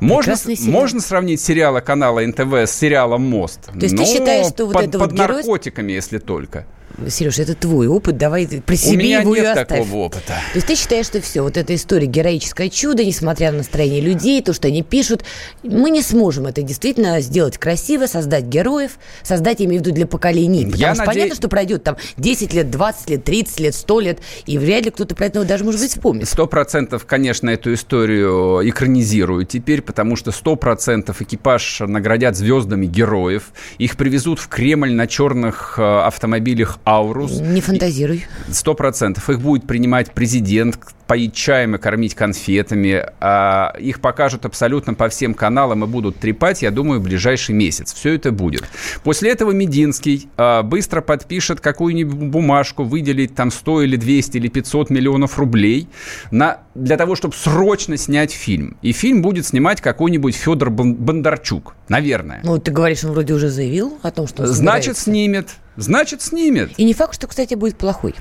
[0.00, 3.62] Можно, можно сравнить сериалы канала НТВ с сериалом «Мост».
[3.64, 5.36] То есть Но ты считаешь, что вот под, это под вот герой...
[5.38, 6.66] наркотиками, если только.
[7.08, 9.68] Сереж, это твой опыт, давай при себе У меня его и нет оставь.
[9.68, 10.34] такого опыта.
[10.52, 14.42] То есть ты считаешь, что все, вот эта история героическое чудо, несмотря на настроение людей,
[14.42, 15.24] то, что они пишут,
[15.62, 20.06] мы не сможем это действительно сделать красиво, создать героев, создать, я имею в виду, для
[20.06, 20.64] поколений.
[20.64, 21.12] Потому Я что наде...
[21.18, 24.90] понятно, что пройдет там 10 лет, 20 лет, 30 лет, 100 лет, и вряд ли
[24.90, 26.28] кто-то про это даже, может быть, вспомнит.
[26.28, 33.52] Сто процентов, конечно, эту историю экранизируют теперь, потому что сто процентов экипаж наградят звездами героев.
[33.78, 37.40] Их привезут в Кремль на черных э, автомобилях «Аурус».
[37.40, 38.24] Не фантазируй.
[38.50, 39.28] Сто процентов.
[39.28, 43.04] Их будет принимать президент, поить чаем и кормить конфетами.
[43.20, 47.92] А их покажут абсолютно по всем каналам и будут трепать, я думаю, в ближайший месяц.
[47.92, 48.64] Все это будет.
[49.04, 54.88] После этого Мединский а, быстро подпишет какую-нибудь бумажку, выделить там 100 или 200 или 500
[54.88, 55.88] миллионов рублей
[56.30, 58.78] на, для того, чтобы срочно снять фильм.
[58.80, 61.74] И фильм будет снимать какой-нибудь Федор Бондарчук.
[61.88, 62.40] Наверное.
[62.44, 65.48] Ну, ты говоришь, он вроде уже заявил о том, что он Значит, снимет.
[65.78, 66.72] Значит, снимет.
[66.76, 68.14] И не факт, что, кстати, будет плохой.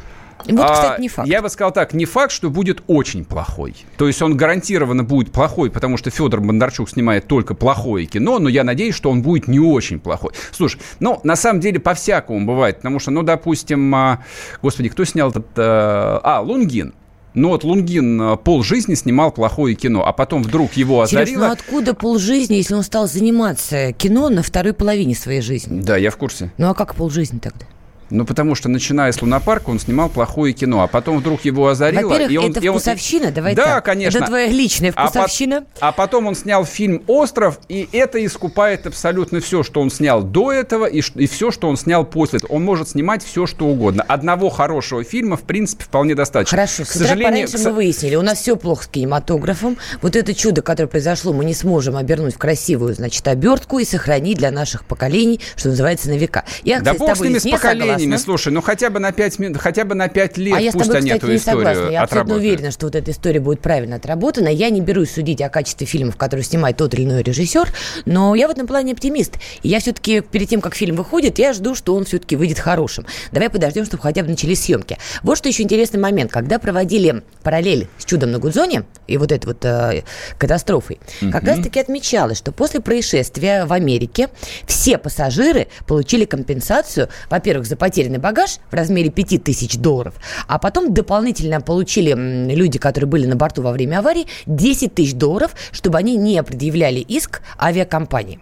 [0.45, 1.27] Вот, А, кстати, не факт.
[1.27, 3.75] Я бы сказал так, не факт, что будет очень плохой.
[3.97, 8.47] То есть он гарантированно будет плохой, потому что Федор Бондарчук снимает только плохое кино, но
[8.47, 10.33] я надеюсь, что он будет не очень плохой.
[10.51, 14.23] Слушай, ну, на самом деле, по-всякому бывает, потому что, ну, допустим, а,
[14.61, 15.47] господи, кто снял этот...
[15.57, 16.93] А, а, Лунгин.
[17.37, 21.25] Ну вот Лунгин а, полжизни снимал плохое кино, а потом вдруг его озарило.
[21.27, 25.79] Сереж, ну откуда полжизни, если он стал заниматься кино на второй половине своей жизни?
[25.81, 26.51] Да, я в курсе.
[26.57, 27.67] Ну а как полжизни тогда?
[28.09, 32.09] Ну, потому что, начиная с «Лунопарка», он снимал плохое кино, а потом вдруг его озарило.
[32.09, 32.75] Во-первых, и он, это и он...
[32.79, 33.85] вкусовщина, давай Да, так.
[33.85, 34.17] конечно.
[34.19, 35.61] Это твоя личная А, вкусовщина.
[35.61, 40.23] по- а потом он снял фильм «Остров», и это искупает абсолютно все, что он снял
[40.23, 42.53] до этого, и, и все, что он снял после этого.
[42.53, 44.03] Он может снимать все, что угодно.
[44.07, 46.55] Одного хорошего фильма, в принципе, вполне достаточно.
[46.57, 49.77] Хорошо, К сожалению, пораньше к мы выяснили, у нас все плохо с кинематографом.
[50.01, 54.37] Вот это чудо, которое произошло, мы не сможем обернуть в красивую, значит, обертку и сохранить
[54.37, 56.45] для наших поколений, что называется, на века.
[56.63, 58.25] Я, Да кстати, бог с тобой с не поколениями, согласна.
[58.25, 60.73] слушай, ну хотя бы на пять минут, хотя бы на пять лет А я с
[60.73, 61.91] пусть тобой, они кстати, эту не историю согласна.
[61.91, 64.47] Я абсолютно уверена, что вот эта история будет правильно отработана.
[64.47, 67.71] Я не берусь судить о качестве фильмов, которые снимает тот или иной режиссер,
[68.05, 69.35] но я в этом плане оптимист.
[69.63, 73.05] И я все-таки перед тем, как фильм выходит, я жду, что он все-таки выйдет хорошим.
[73.31, 74.97] Давай подождем, чтобы хотя бы начались съемки.
[75.23, 76.31] Вот что еще интересный момент.
[76.31, 80.03] Когда проводили параллель с «Чудом на Гудзоне» и вот этой вот э,
[80.37, 80.99] катастрофой,
[81.31, 84.29] как раз-таки отмечалось, что после происшествия в Америке
[84.65, 90.15] все пассажиры получили компенсацию, во-первых, за потерянный багаж в размере 5000 долларов,
[90.49, 92.13] а потом дополнительно получили
[92.53, 96.99] люди, которые были на борту во время аварии, 10 тысяч долларов, чтобы они не предъявляли
[96.99, 98.41] иск авиакомпании.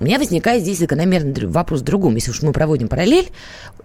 [0.00, 2.14] У меня возникает здесь закономерный вопрос в другом.
[2.14, 3.28] Если уж мы проводим параллель,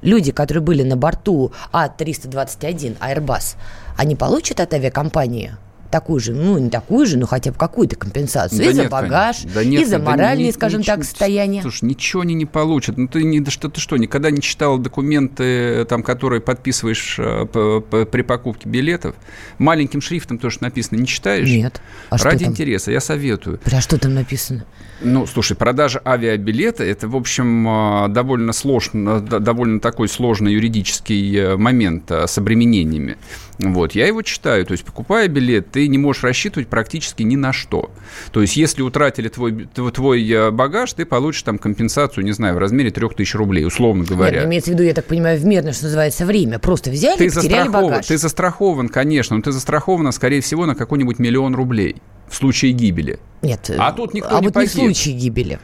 [0.01, 3.57] люди, которые были на борту А А321 Airbus,
[3.97, 5.57] они получат от авиакомпании
[5.91, 8.91] такую же, ну, не такую же, но хотя бы какую-то компенсацию Да и за нет,
[8.91, 9.61] багаж, конечно.
[9.61, 11.61] Да нет, и за да моральное, ни- скажем ничего- так, состояние.
[11.61, 12.97] Слушай, ничего они не получат.
[12.97, 17.45] Ну, ты, не, да что, ты что, никогда не читал документы, там, которые подписываешь э,
[17.45, 19.15] при покупке билетов?
[19.57, 21.47] Маленьким шрифтом то, что написано, не читаешь?
[21.47, 21.81] Нет.
[22.09, 23.59] А Ради интереса, я советую.
[23.71, 24.65] А что там написано?
[25.03, 27.67] Ну, слушай, продажа авиабилета– это, в общем,
[28.05, 33.17] э, довольно сложно, довольно такой сложный юридический э, момент э, с обременениями.
[33.57, 34.65] Вот, я его читаю.
[34.65, 37.91] То есть, покупая билет, ты не можешь рассчитывать практически ни на что.
[38.31, 42.57] То есть, если утратили твой, твой э, багаж, ты получишь там компенсацию, не знаю, в
[42.57, 44.41] размере 3000 рублей, условно Нет, говоря.
[44.41, 46.59] ну, имеется в виду, я так понимаю, в мирное, что называется, время.
[46.59, 48.05] Просто взяли ты и потеряли багаж.
[48.05, 51.97] ты застрахован, конечно, но ты застрахован, скорее всего, на какой-нибудь миллион рублей
[52.29, 53.19] в случае гибели.
[53.41, 54.71] Нет, А тут никто а не вот не в погиб.
[54.71, 55.59] случае гибели.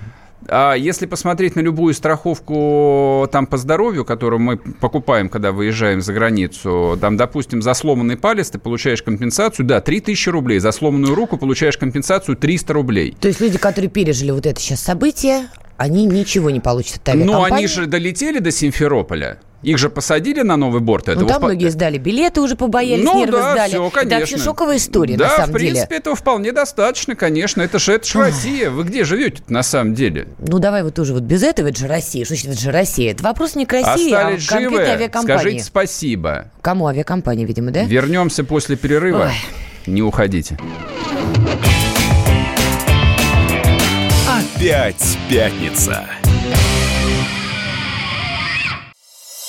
[0.50, 6.14] А если посмотреть на любую страховку там по здоровью, которую мы покупаем, когда выезжаем за
[6.14, 11.38] границу, там, допустим, за сломанный палец ты получаешь компенсацию, да, 3000 рублей, за сломанную руку
[11.38, 13.16] получаешь компенсацию 300 рублей.
[13.20, 17.12] То есть люди, которые пережили вот это сейчас событие, они ничего не получат от Но
[17.14, 17.56] авиакомпании.
[17.58, 19.39] они же долетели до Симферополя.
[19.64, 21.10] Их же посадили на новый борт.
[21.10, 23.70] Это Ну, там впо- многие сдали билеты, уже побоялись, Ну нервы да, сдали.
[23.70, 24.20] все, Это конечно.
[24.20, 25.97] вообще шоковая история, да, на самом в принципе, деле.
[25.99, 27.62] этого вполне достаточно, конечно.
[27.64, 28.70] Это же, это же Россия.
[28.70, 30.28] Вы где живете на самом деле?
[30.39, 32.24] Ну, давай вот тоже вот без этого, это же Россия.
[32.24, 33.12] Что значит, это же Россия?
[33.12, 34.91] Это вопрос не к России, Остались а к конкретной живы?
[34.91, 35.39] авиакомпании.
[35.39, 36.51] Скажите спасибо.
[36.62, 37.84] Кому авиакомпания, видимо, да?
[37.84, 39.32] Вернемся после перерыва.
[39.32, 39.91] Ой.
[39.91, 40.58] Не уходите.
[44.28, 46.05] Опять пятница.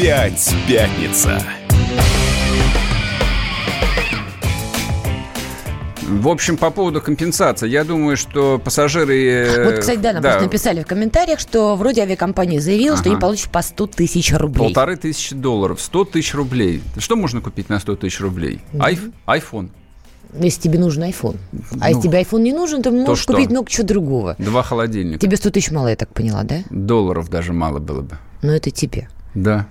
[0.00, 1.42] Опять пятница.
[6.08, 9.22] В общем, по поводу компенсации, я думаю, что пассажиры...
[9.22, 13.10] э, Вот, кстати, да, нам просто написали в комментариях, что вроде авиакомпания заявила, что Ага.
[13.10, 14.58] они получат по 100 тысяч рублей.
[14.68, 16.82] Полторы тысячи долларов, 100 тысяч рублей.
[16.96, 18.62] Что можно купить на 100 тысяч рублей?
[18.78, 19.70] Айф, айфон.
[20.32, 21.36] Если тебе нужен iPhone.
[21.78, 23.34] А если тебе iPhone не нужен, то можешь что?
[23.34, 24.34] купить много чего другого.
[24.38, 25.18] Два холодильника.
[25.18, 26.60] Тебе 100 тысяч мало, я так поняла, да?
[26.70, 28.16] Долларов даже мало было бы.
[28.40, 29.10] Но это тебе.
[29.34, 29.66] Да.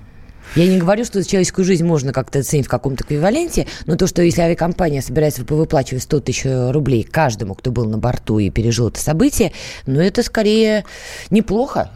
[0.56, 4.22] Я не говорю, что человеческую жизнь можно как-то оценить в каком-то эквиваленте, но то, что
[4.22, 9.00] если авиакомпания собирается выплачивать 100 тысяч рублей каждому, кто был на борту и пережил это
[9.00, 9.52] событие,
[9.86, 10.86] ну, это скорее
[11.30, 11.92] неплохо.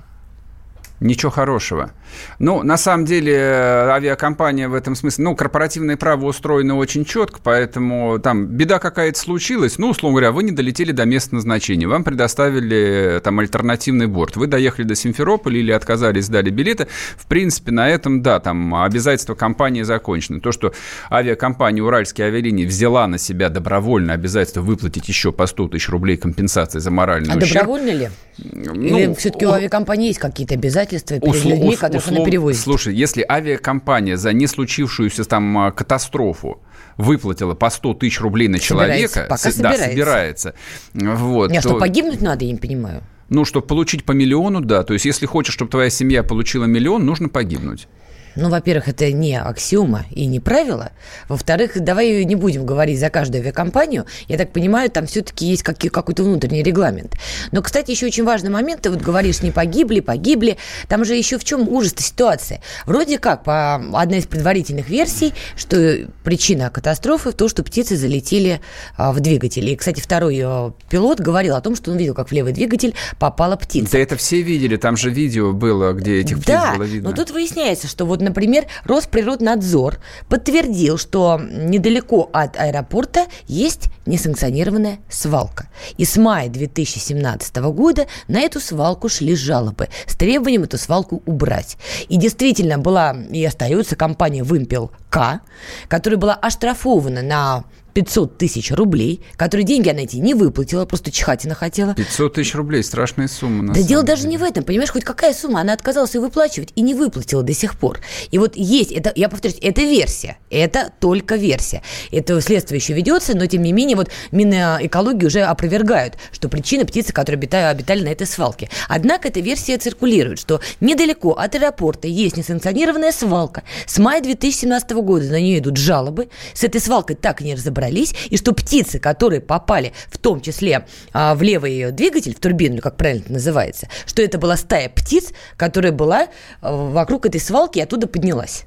[1.04, 1.92] Ничего хорошего.
[2.40, 7.42] Ну, на самом деле, э, авиакомпания в этом смысле, ну, корпоративное право устроено очень четко,
[7.44, 12.06] поэтому там беда какая-то случилась, ну, условно говоря, вы не долетели до места назначения, вам
[12.06, 16.88] предоставили э, там альтернативный борт, вы доехали до Симферополя или отказались, сдали билеты,
[17.18, 20.40] в принципе, на этом, да, там обязательства компании закончены.
[20.40, 20.72] То, что
[21.12, 26.80] авиакомпания «Уральские авиалинии» взяла на себя добровольно обязательство выплатить еще по 100 тысяч рублей компенсации
[26.80, 27.54] за моральный А ущерб.
[27.54, 28.10] добровольно ли?
[28.38, 32.62] Или ну, все-таки у авиакомпании есть какие-то обязательства перед Услов- людьми, которых она услов- перевозит?
[32.62, 36.62] Слушай, если авиакомпания за не случившуюся там а, катастрофу
[36.98, 39.90] выплатила по 100 тысяч рублей на Собирается, человека, пока с- да, собирается.
[39.90, 40.56] собирается,
[40.94, 43.02] вот, Не, а то- что, погибнуть надо, я не понимаю.
[43.30, 47.06] ну, чтобы получить по миллиону, да, то есть если хочешь, чтобы твоя семья получила миллион,
[47.06, 47.88] нужно погибнуть.
[48.36, 50.92] Ну, во-первых, это не аксиома и не правило.
[51.30, 54.06] Во-вторых, давай не будем говорить за каждую авиакомпанию.
[54.28, 57.16] Я так понимаю, там все-таки есть какой-то внутренний регламент.
[57.52, 58.82] Но, кстати, еще очень важный момент.
[58.82, 60.58] Ты вот говоришь, не погибли, погибли.
[60.88, 62.62] Там же еще в чем ужас ситуация.
[62.86, 68.62] Вроде как, по одной из предварительных версий, что причина катастрофы в том, что птицы залетели
[68.98, 69.70] а, в двигатель.
[69.70, 72.96] И, кстати, второй э, пилот говорил о том, что он видел, как в левый двигатель
[73.20, 73.92] попала птица.
[73.92, 77.10] Да это все видели, там же видео было, где этих птиц Да, было видно.
[77.10, 80.00] но тут выясняется, что вот, например, Росприроднадзор
[80.30, 85.68] подтвердил, что недалеко от аэропорта есть несанкционированная свалка.
[85.98, 91.78] И с мая 2017 года на эту свалку шли жалобы с требованием эту свалку убрать.
[92.10, 95.42] И действительно была и остается компания «Вымпел К»,
[95.88, 97.64] которая была оштрафована на
[97.94, 101.94] 500 тысяч рублей, которые деньги она эти не выплатила, просто чихатина хотела.
[101.94, 103.74] 500 тысяч рублей, страшная сумма.
[103.74, 106.82] да дело даже не в этом, понимаешь, хоть какая сумма, она отказалась ее выплачивать и
[106.82, 108.00] не выплатила до сих пор.
[108.32, 111.82] И вот есть, это, я повторюсь, это версия, это только версия.
[112.12, 117.14] Это следствие еще ведется, но тем не менее вот Минэкологии уже опровергают, что причина птицы,
[117.14, 118.70] которые обитали, обитали на этой свалке.
[118.88, 123.64] Однако эта версия циркулирует, что недалеко от аэропорта есть несанкционированная свалка.
[123.86, 127.83] С мая 2017 года на нее идут жалобы, с этой свалкой так и не разобрались
[127.84, 132.82] разобрались, и что птицы, которые попали в том числе а, в левый двигатель, в турбину,
[132.82, 136.28] как правильно это называется, что это была стая птиц, которая была
[136.62, 138.66] а, вокруг этой свалки и оттуда поднялась.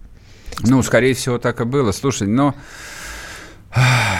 [0.61, 1.93] Ну, скорее всего, так и было.
[1.93, 2.55] Слушай, но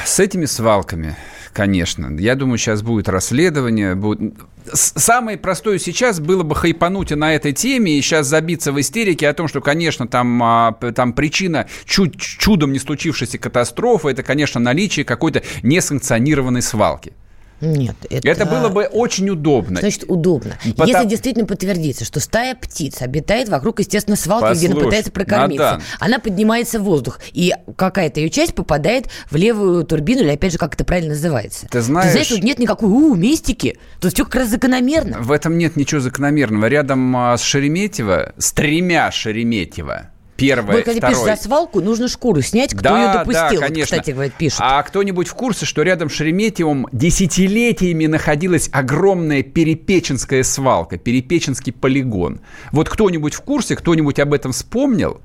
[0.05, 1.17] с этими свалками,
[1.57, 3.95] конечно, я думаю, сейчас будет расследование.
[3.95, 4.35] Будет...
[4.75, 9.33] Самое простое сейчас было бы хайпануть на этой теме и сейчас забиться в истерике о
[9.33, 15.07] том, что, конечно, там, а, там причина чуть чудом не случившейся катастрофы, это, конечно, наличие
[15.07, 17.15] какой-то несанкционированной свалки.
[17.61, 18.29] Нет, это...
[18.29, 19.81] это было бы очень удобно.
[19.81, 20.59] Значит, удобно.
[20.65, 20.87] Потому...
[20.89, 25.65] Если действительно подтвердится, что стая птиц обитает вокруг, естественно, свалки, Послушай, где она пытается прокормиться,
[25.65, 25.83] Натан.
[26.01, 30.59] она поднимается в воздух, и какая-то ее часть попадает в левую турбину, или опять же,
[30.59, 31.67] как это правильно называется.
[31.71, 32.07] Ты знаешь...
[32.07, 33.79] Ты знаешь, тут нет никакой у, мистики.
[34.01, 35.21] Тут все как раз закономерно.
[35.21, 36.67] В этом нет ничего закономерного.
[36.67, 41.15] Рядом а, с Шереметьево, с тремя Шереметьево, Первое, вот, когда второе.
[41.15, 43.61] пишешь за свалку, нужно шкуру снять, кто да, ее допустил.
[43.61, 43.79] Да, конечно.
[43.79, 44.61] Вот, кстати, говорит, пишут.
[44.63, 52.41] А кто-нибудь в курсе, что рядом с Шереметьевым десятилетиями находилась огромная Перепеченская свалка, Перепеченский полигон?
[52.73, 55.21] Вот кто-нибудь в курсе, кто-нибудь об этом вспомнил?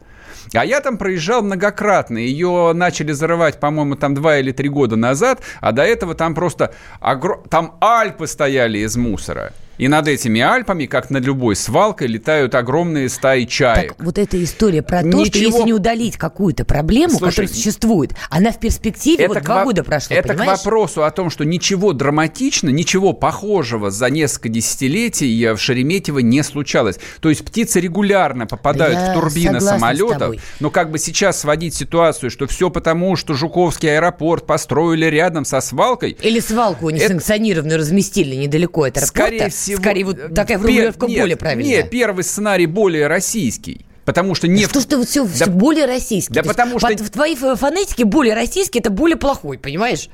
[0.54, 2.18] А я там проезжал многократно.
[2.18, 6.74] Ее начали зарывать, по-моему, там два или три года назад, а до этого там просто...
[7.00, 7.44] Огр...
[7.50, 9.54] Там Альпы стояли из мусора.
[9.78, 13.96] И над этими Альпами, как над любой свалкой, летают огромные стаи чаек.
[13.96, 15.24] Так вот эта история про Ничего...
[15.24, 19.64] то, что если не удалить какую-то проблему, Слушай, которая существует, она в перспективе, вот два
[19.64, 20.60] года прошло, Это понимаешь?
[20.60, 26.44] к вопросу о том, что ничего драматичного, ничего похожего за несколько десятилетий в Шереметьево не
[26.44, 27.00] случалось.
[27.20, 30.36] То есть птицы регулярно попадают да в турбины самолетов.
[30.60, 35.62] Но как бы сейчас сводить ситуацию, что все потому, что Жуковский аэропорт построили рядом со
[35.62, 36.18] свалкой.
[36.22, 37.80] Или свалку несанкционированную это...
[37.80, 39.08] разместили недалеко от аэропорта.
[39.08, 39.82] Скорее всего, всего...
[39.82, 41.66] Скорее, вот такая формулировка нет, более правильная.
[41.66, 43.86] Нет, первый сценарий более российский.
[44.06, 44.66] Потому что не...
[44.66, 46.34] Что ж ты вот все, да, все более российский?
[46.34, 46.88] Да потому что...
[46.88, 50.10] В твоей фонетике более российский, это более плохой, понимаешь?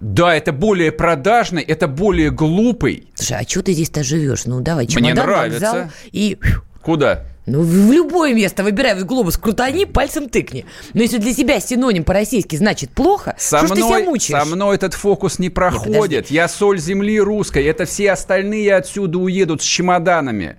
[0.00, 3.08] Да, это более продажный, это более глупый.
[3.14, 4.46] Слушай, а что ты здесь-то живешь?
[4.46, 5.66] Ну, давай, чемодан, Мне нравится.
[5.66, 6.38] вокзал и...
[6.82, 7.26] Куда?
[7.50, 10.66] Ну, в любое место выбирай, вот глобус крутани, пальцем тыкни.
[10.94, 14.44] Но если для тебя синоним по-российски значит плохо, со что мной, ты себя мучаешь?
[14.44, 16.10] Со мной этот фокус не проходит.
[16.10, 17.64] Нет, Я соль земли русской.
[17.64, 20.58] Это все остальные отсюда уедут с чемоданами.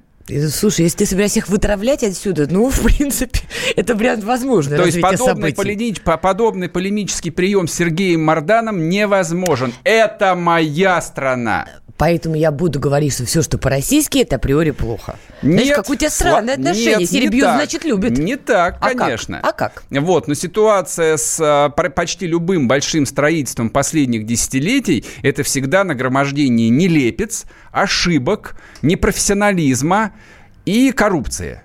[0.50, 3.40] Слушай, если ты собираешься их вытравлять отсюда, ну, в принципе,
[3.76, 4.78] это вариант возможный.
[4.78, 5.94] То есть подобный, полеми...
[5.94, 9.74] подобный полемический прием с Сергеем Марданом невозможен.
[9.84, 11.68] Это моя страна.
[11.98, 15.16] Поэтому я буду говорить, что все, что по-российски, это априори плохо.
[15.42, 16.92] Нет, Знаешь, как у тебя странное отношение.
[16.92, 18.18] Нет, Если бьют, значит, любят.
[18.18, 19.40] Не так, а конечно.
[19.42, 19.50] Как?
[19.50, 19.84] А как?
[19.90, 27.46] Вот, но ситуация с а, почти любым большим строительством последних десятилетий– это всегда нагромождение нелепец,
[27.72, 30.14] ошибок, непрофессионализма
[30.66, 31.62] и коррупции.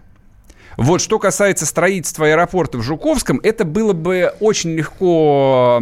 [0.76, 5.80] Вот что касается строительства аэропорта в Жуковском, это было бы очень легко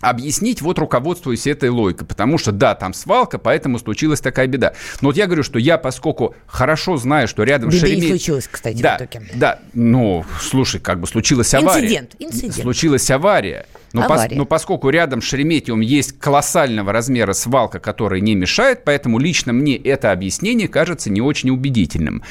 [0.00, 2.06] объяснить, вот руководствуясь этой логикой.
[2.06, 4.72] Потому что, да, там свалка, поэтому случилась такая беда.
[5.00, 8.12] Но вот я говорю, что я, поскольку хорошо знаю, что рядом Беда Шереметьево...
[8.12, 9.26] не случилось, кстати, да, в итоге.
[9.34, 11.86] Да, ну, слушай, как бы случилась авария.
[11.86, 12.54] Инцидент, инцидент.
[12.54, 13.66] Случилась авария.
[13.92, 19.18] Но, пос, но поскольку рядом с Шереметьевым есть колоссального размера свалка, которая не мешает, поэтому
[19.18, 22.22] лично мне это объяснение кажется не очень убедительным.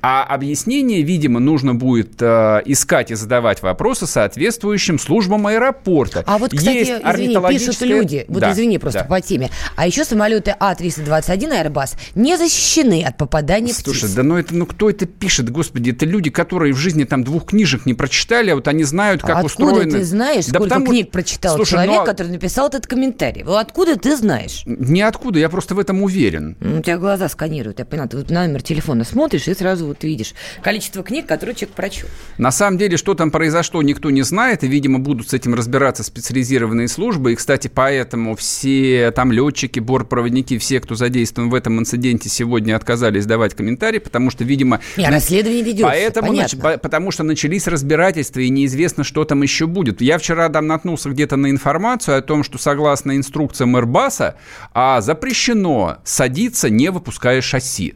[0.00, 6.24] А объяснение, видимо, нужно будет э, искать и задавать вопросы соответствующим службам аэропорта.
[6.26, 9.06] А вот, кстати, есть извини, пишут люди, вот да, извини просто да.
[9.06, 14.14] по теме, а еще самолеты А-321 Airbus не защищены от попадания Слушай, птиц.
[14.14, 17.46] да ну это, ну кто это пишет, господи, это люди, которые в жизни там двух
[17.46, 19.78] книжек не прочитали, а вот они знают, как а устроены.
[19.78, 22.86] Откуда ты знаешь, да сколько книг книг прочитал Слушай, человек, ну а- который написал этот
[22.86, 23.42] комментарий.
[23.42, 24.62] Вот откуда ты знаешь?
[24.66, 26.56] Ниоткуда, я просто в этом уверен.
[26.60, 28.06] Ну, У тебя глаза сканируют, я поняла.
[28.08, 32.08] Ты вот на номер телефона смотришь и сразу вот видишь количество книг, которые человек прочел.
[32.38, 36.02] На самом деле, что там произошло, никто не знает, и, видимо, будут с этим разбираться
[36.04, 37.32] специализированные службы.
[37.32, 43.26] И, кстати, поэтому все там летчики, бортпроводники, все, кто задействован в этом инциденте, сегодня отказались
[43.26, 44.80] давать комментарии, потому что, видимо...
[44.96, 46.56] Не, расследование ведется, Поэтому, понятно.
[46.56, 50.00] нач- по- потому что начались разбирательства, и неизвестно, что там еще будет.
[50.00, 54.34] Я вчера там наткнулся где-то на информацию о том, что согласно инструкциям Airbus,
[54.74, 57.94] а, запрещено садиться, не выпуская шасси.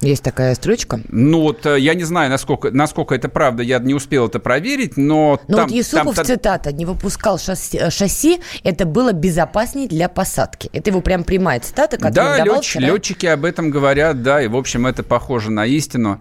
[0.00, 1.00] Есть такая строчка.
[1.08, 4.96] Ну вот э, я не знаю, насколько, насколько это правда, я не успел это проверить,
[4.96, 9.88] но Но там, вот Юсупов, там- цитата, не выпускал шасси, э, шасси, это было безопаснее
[9.88, 10.70] для посадки.
[10.72, 12.86] Это его прям прямая цитата, которую да, он давал летч- вчера.
[12.86, 16.20] летчики об этом говорят, да, и, в общем, это похоже на истину.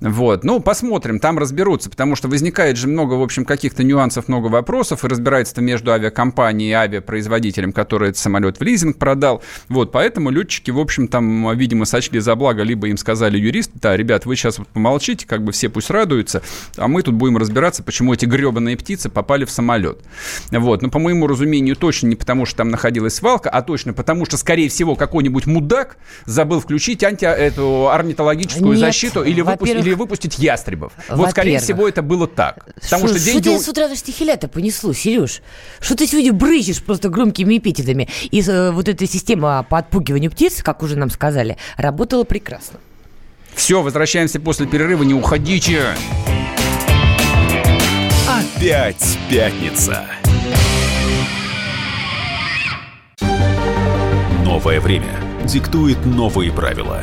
[0.00, 4.46] Вот, ну, посмотрим, там разберутся, потому что возникает же много, в общем, каких-то нюансов, много
[4.46, 9.42] вопросов, и разбирается между авиакомпанией и авиапроизводителем, который этот самолет в лизинг продал.
[9.68, 13.96] Вот, поэтому летчики, в общем, там, видимо, сочли за благо, либо им сказали юристы, да,
[13.96, 16.42] ребят, вы сейчас вот помолчите, как бы все пусть радуются,
[16.76, 19.98] а мы тут будем разбираться, почему эти гребаные птицы попали в самолет.
[20.52, 24.26] Вот, но, по моему разумению, точно не потому, что там находилась свалка, а точно потому,
[24.26, 29.94] что, скорее всего, какой-нибудь мудак забыл включить анти эту орнитологическую Нет, защиту или, выпустить, во-первых-
[29.94, 30.92] или выпустить ястребов.
[31.08, 32.66] Вот, скорее всего, это было так.
[32.82, 33.48] Потому что, Что деньги...
[33.48, 35.42] у- с утра до штихеля-то понесло, Сереж?
[35.80, 38.08] Что ты сегодня брызжешь просто громкими эпитетами?
[38.30, 42.78] И э, вот эта система по отпугиванию птиц, как уже нам сказали, работала прекрасно.
[43.54, 45.82] Все, возвращаемся после перерыва, не уходите.
[48.28, 50.04] Опять пятница.
[54.44, 55.14] Новое время
[55.44, 57.02] диктует новые правила.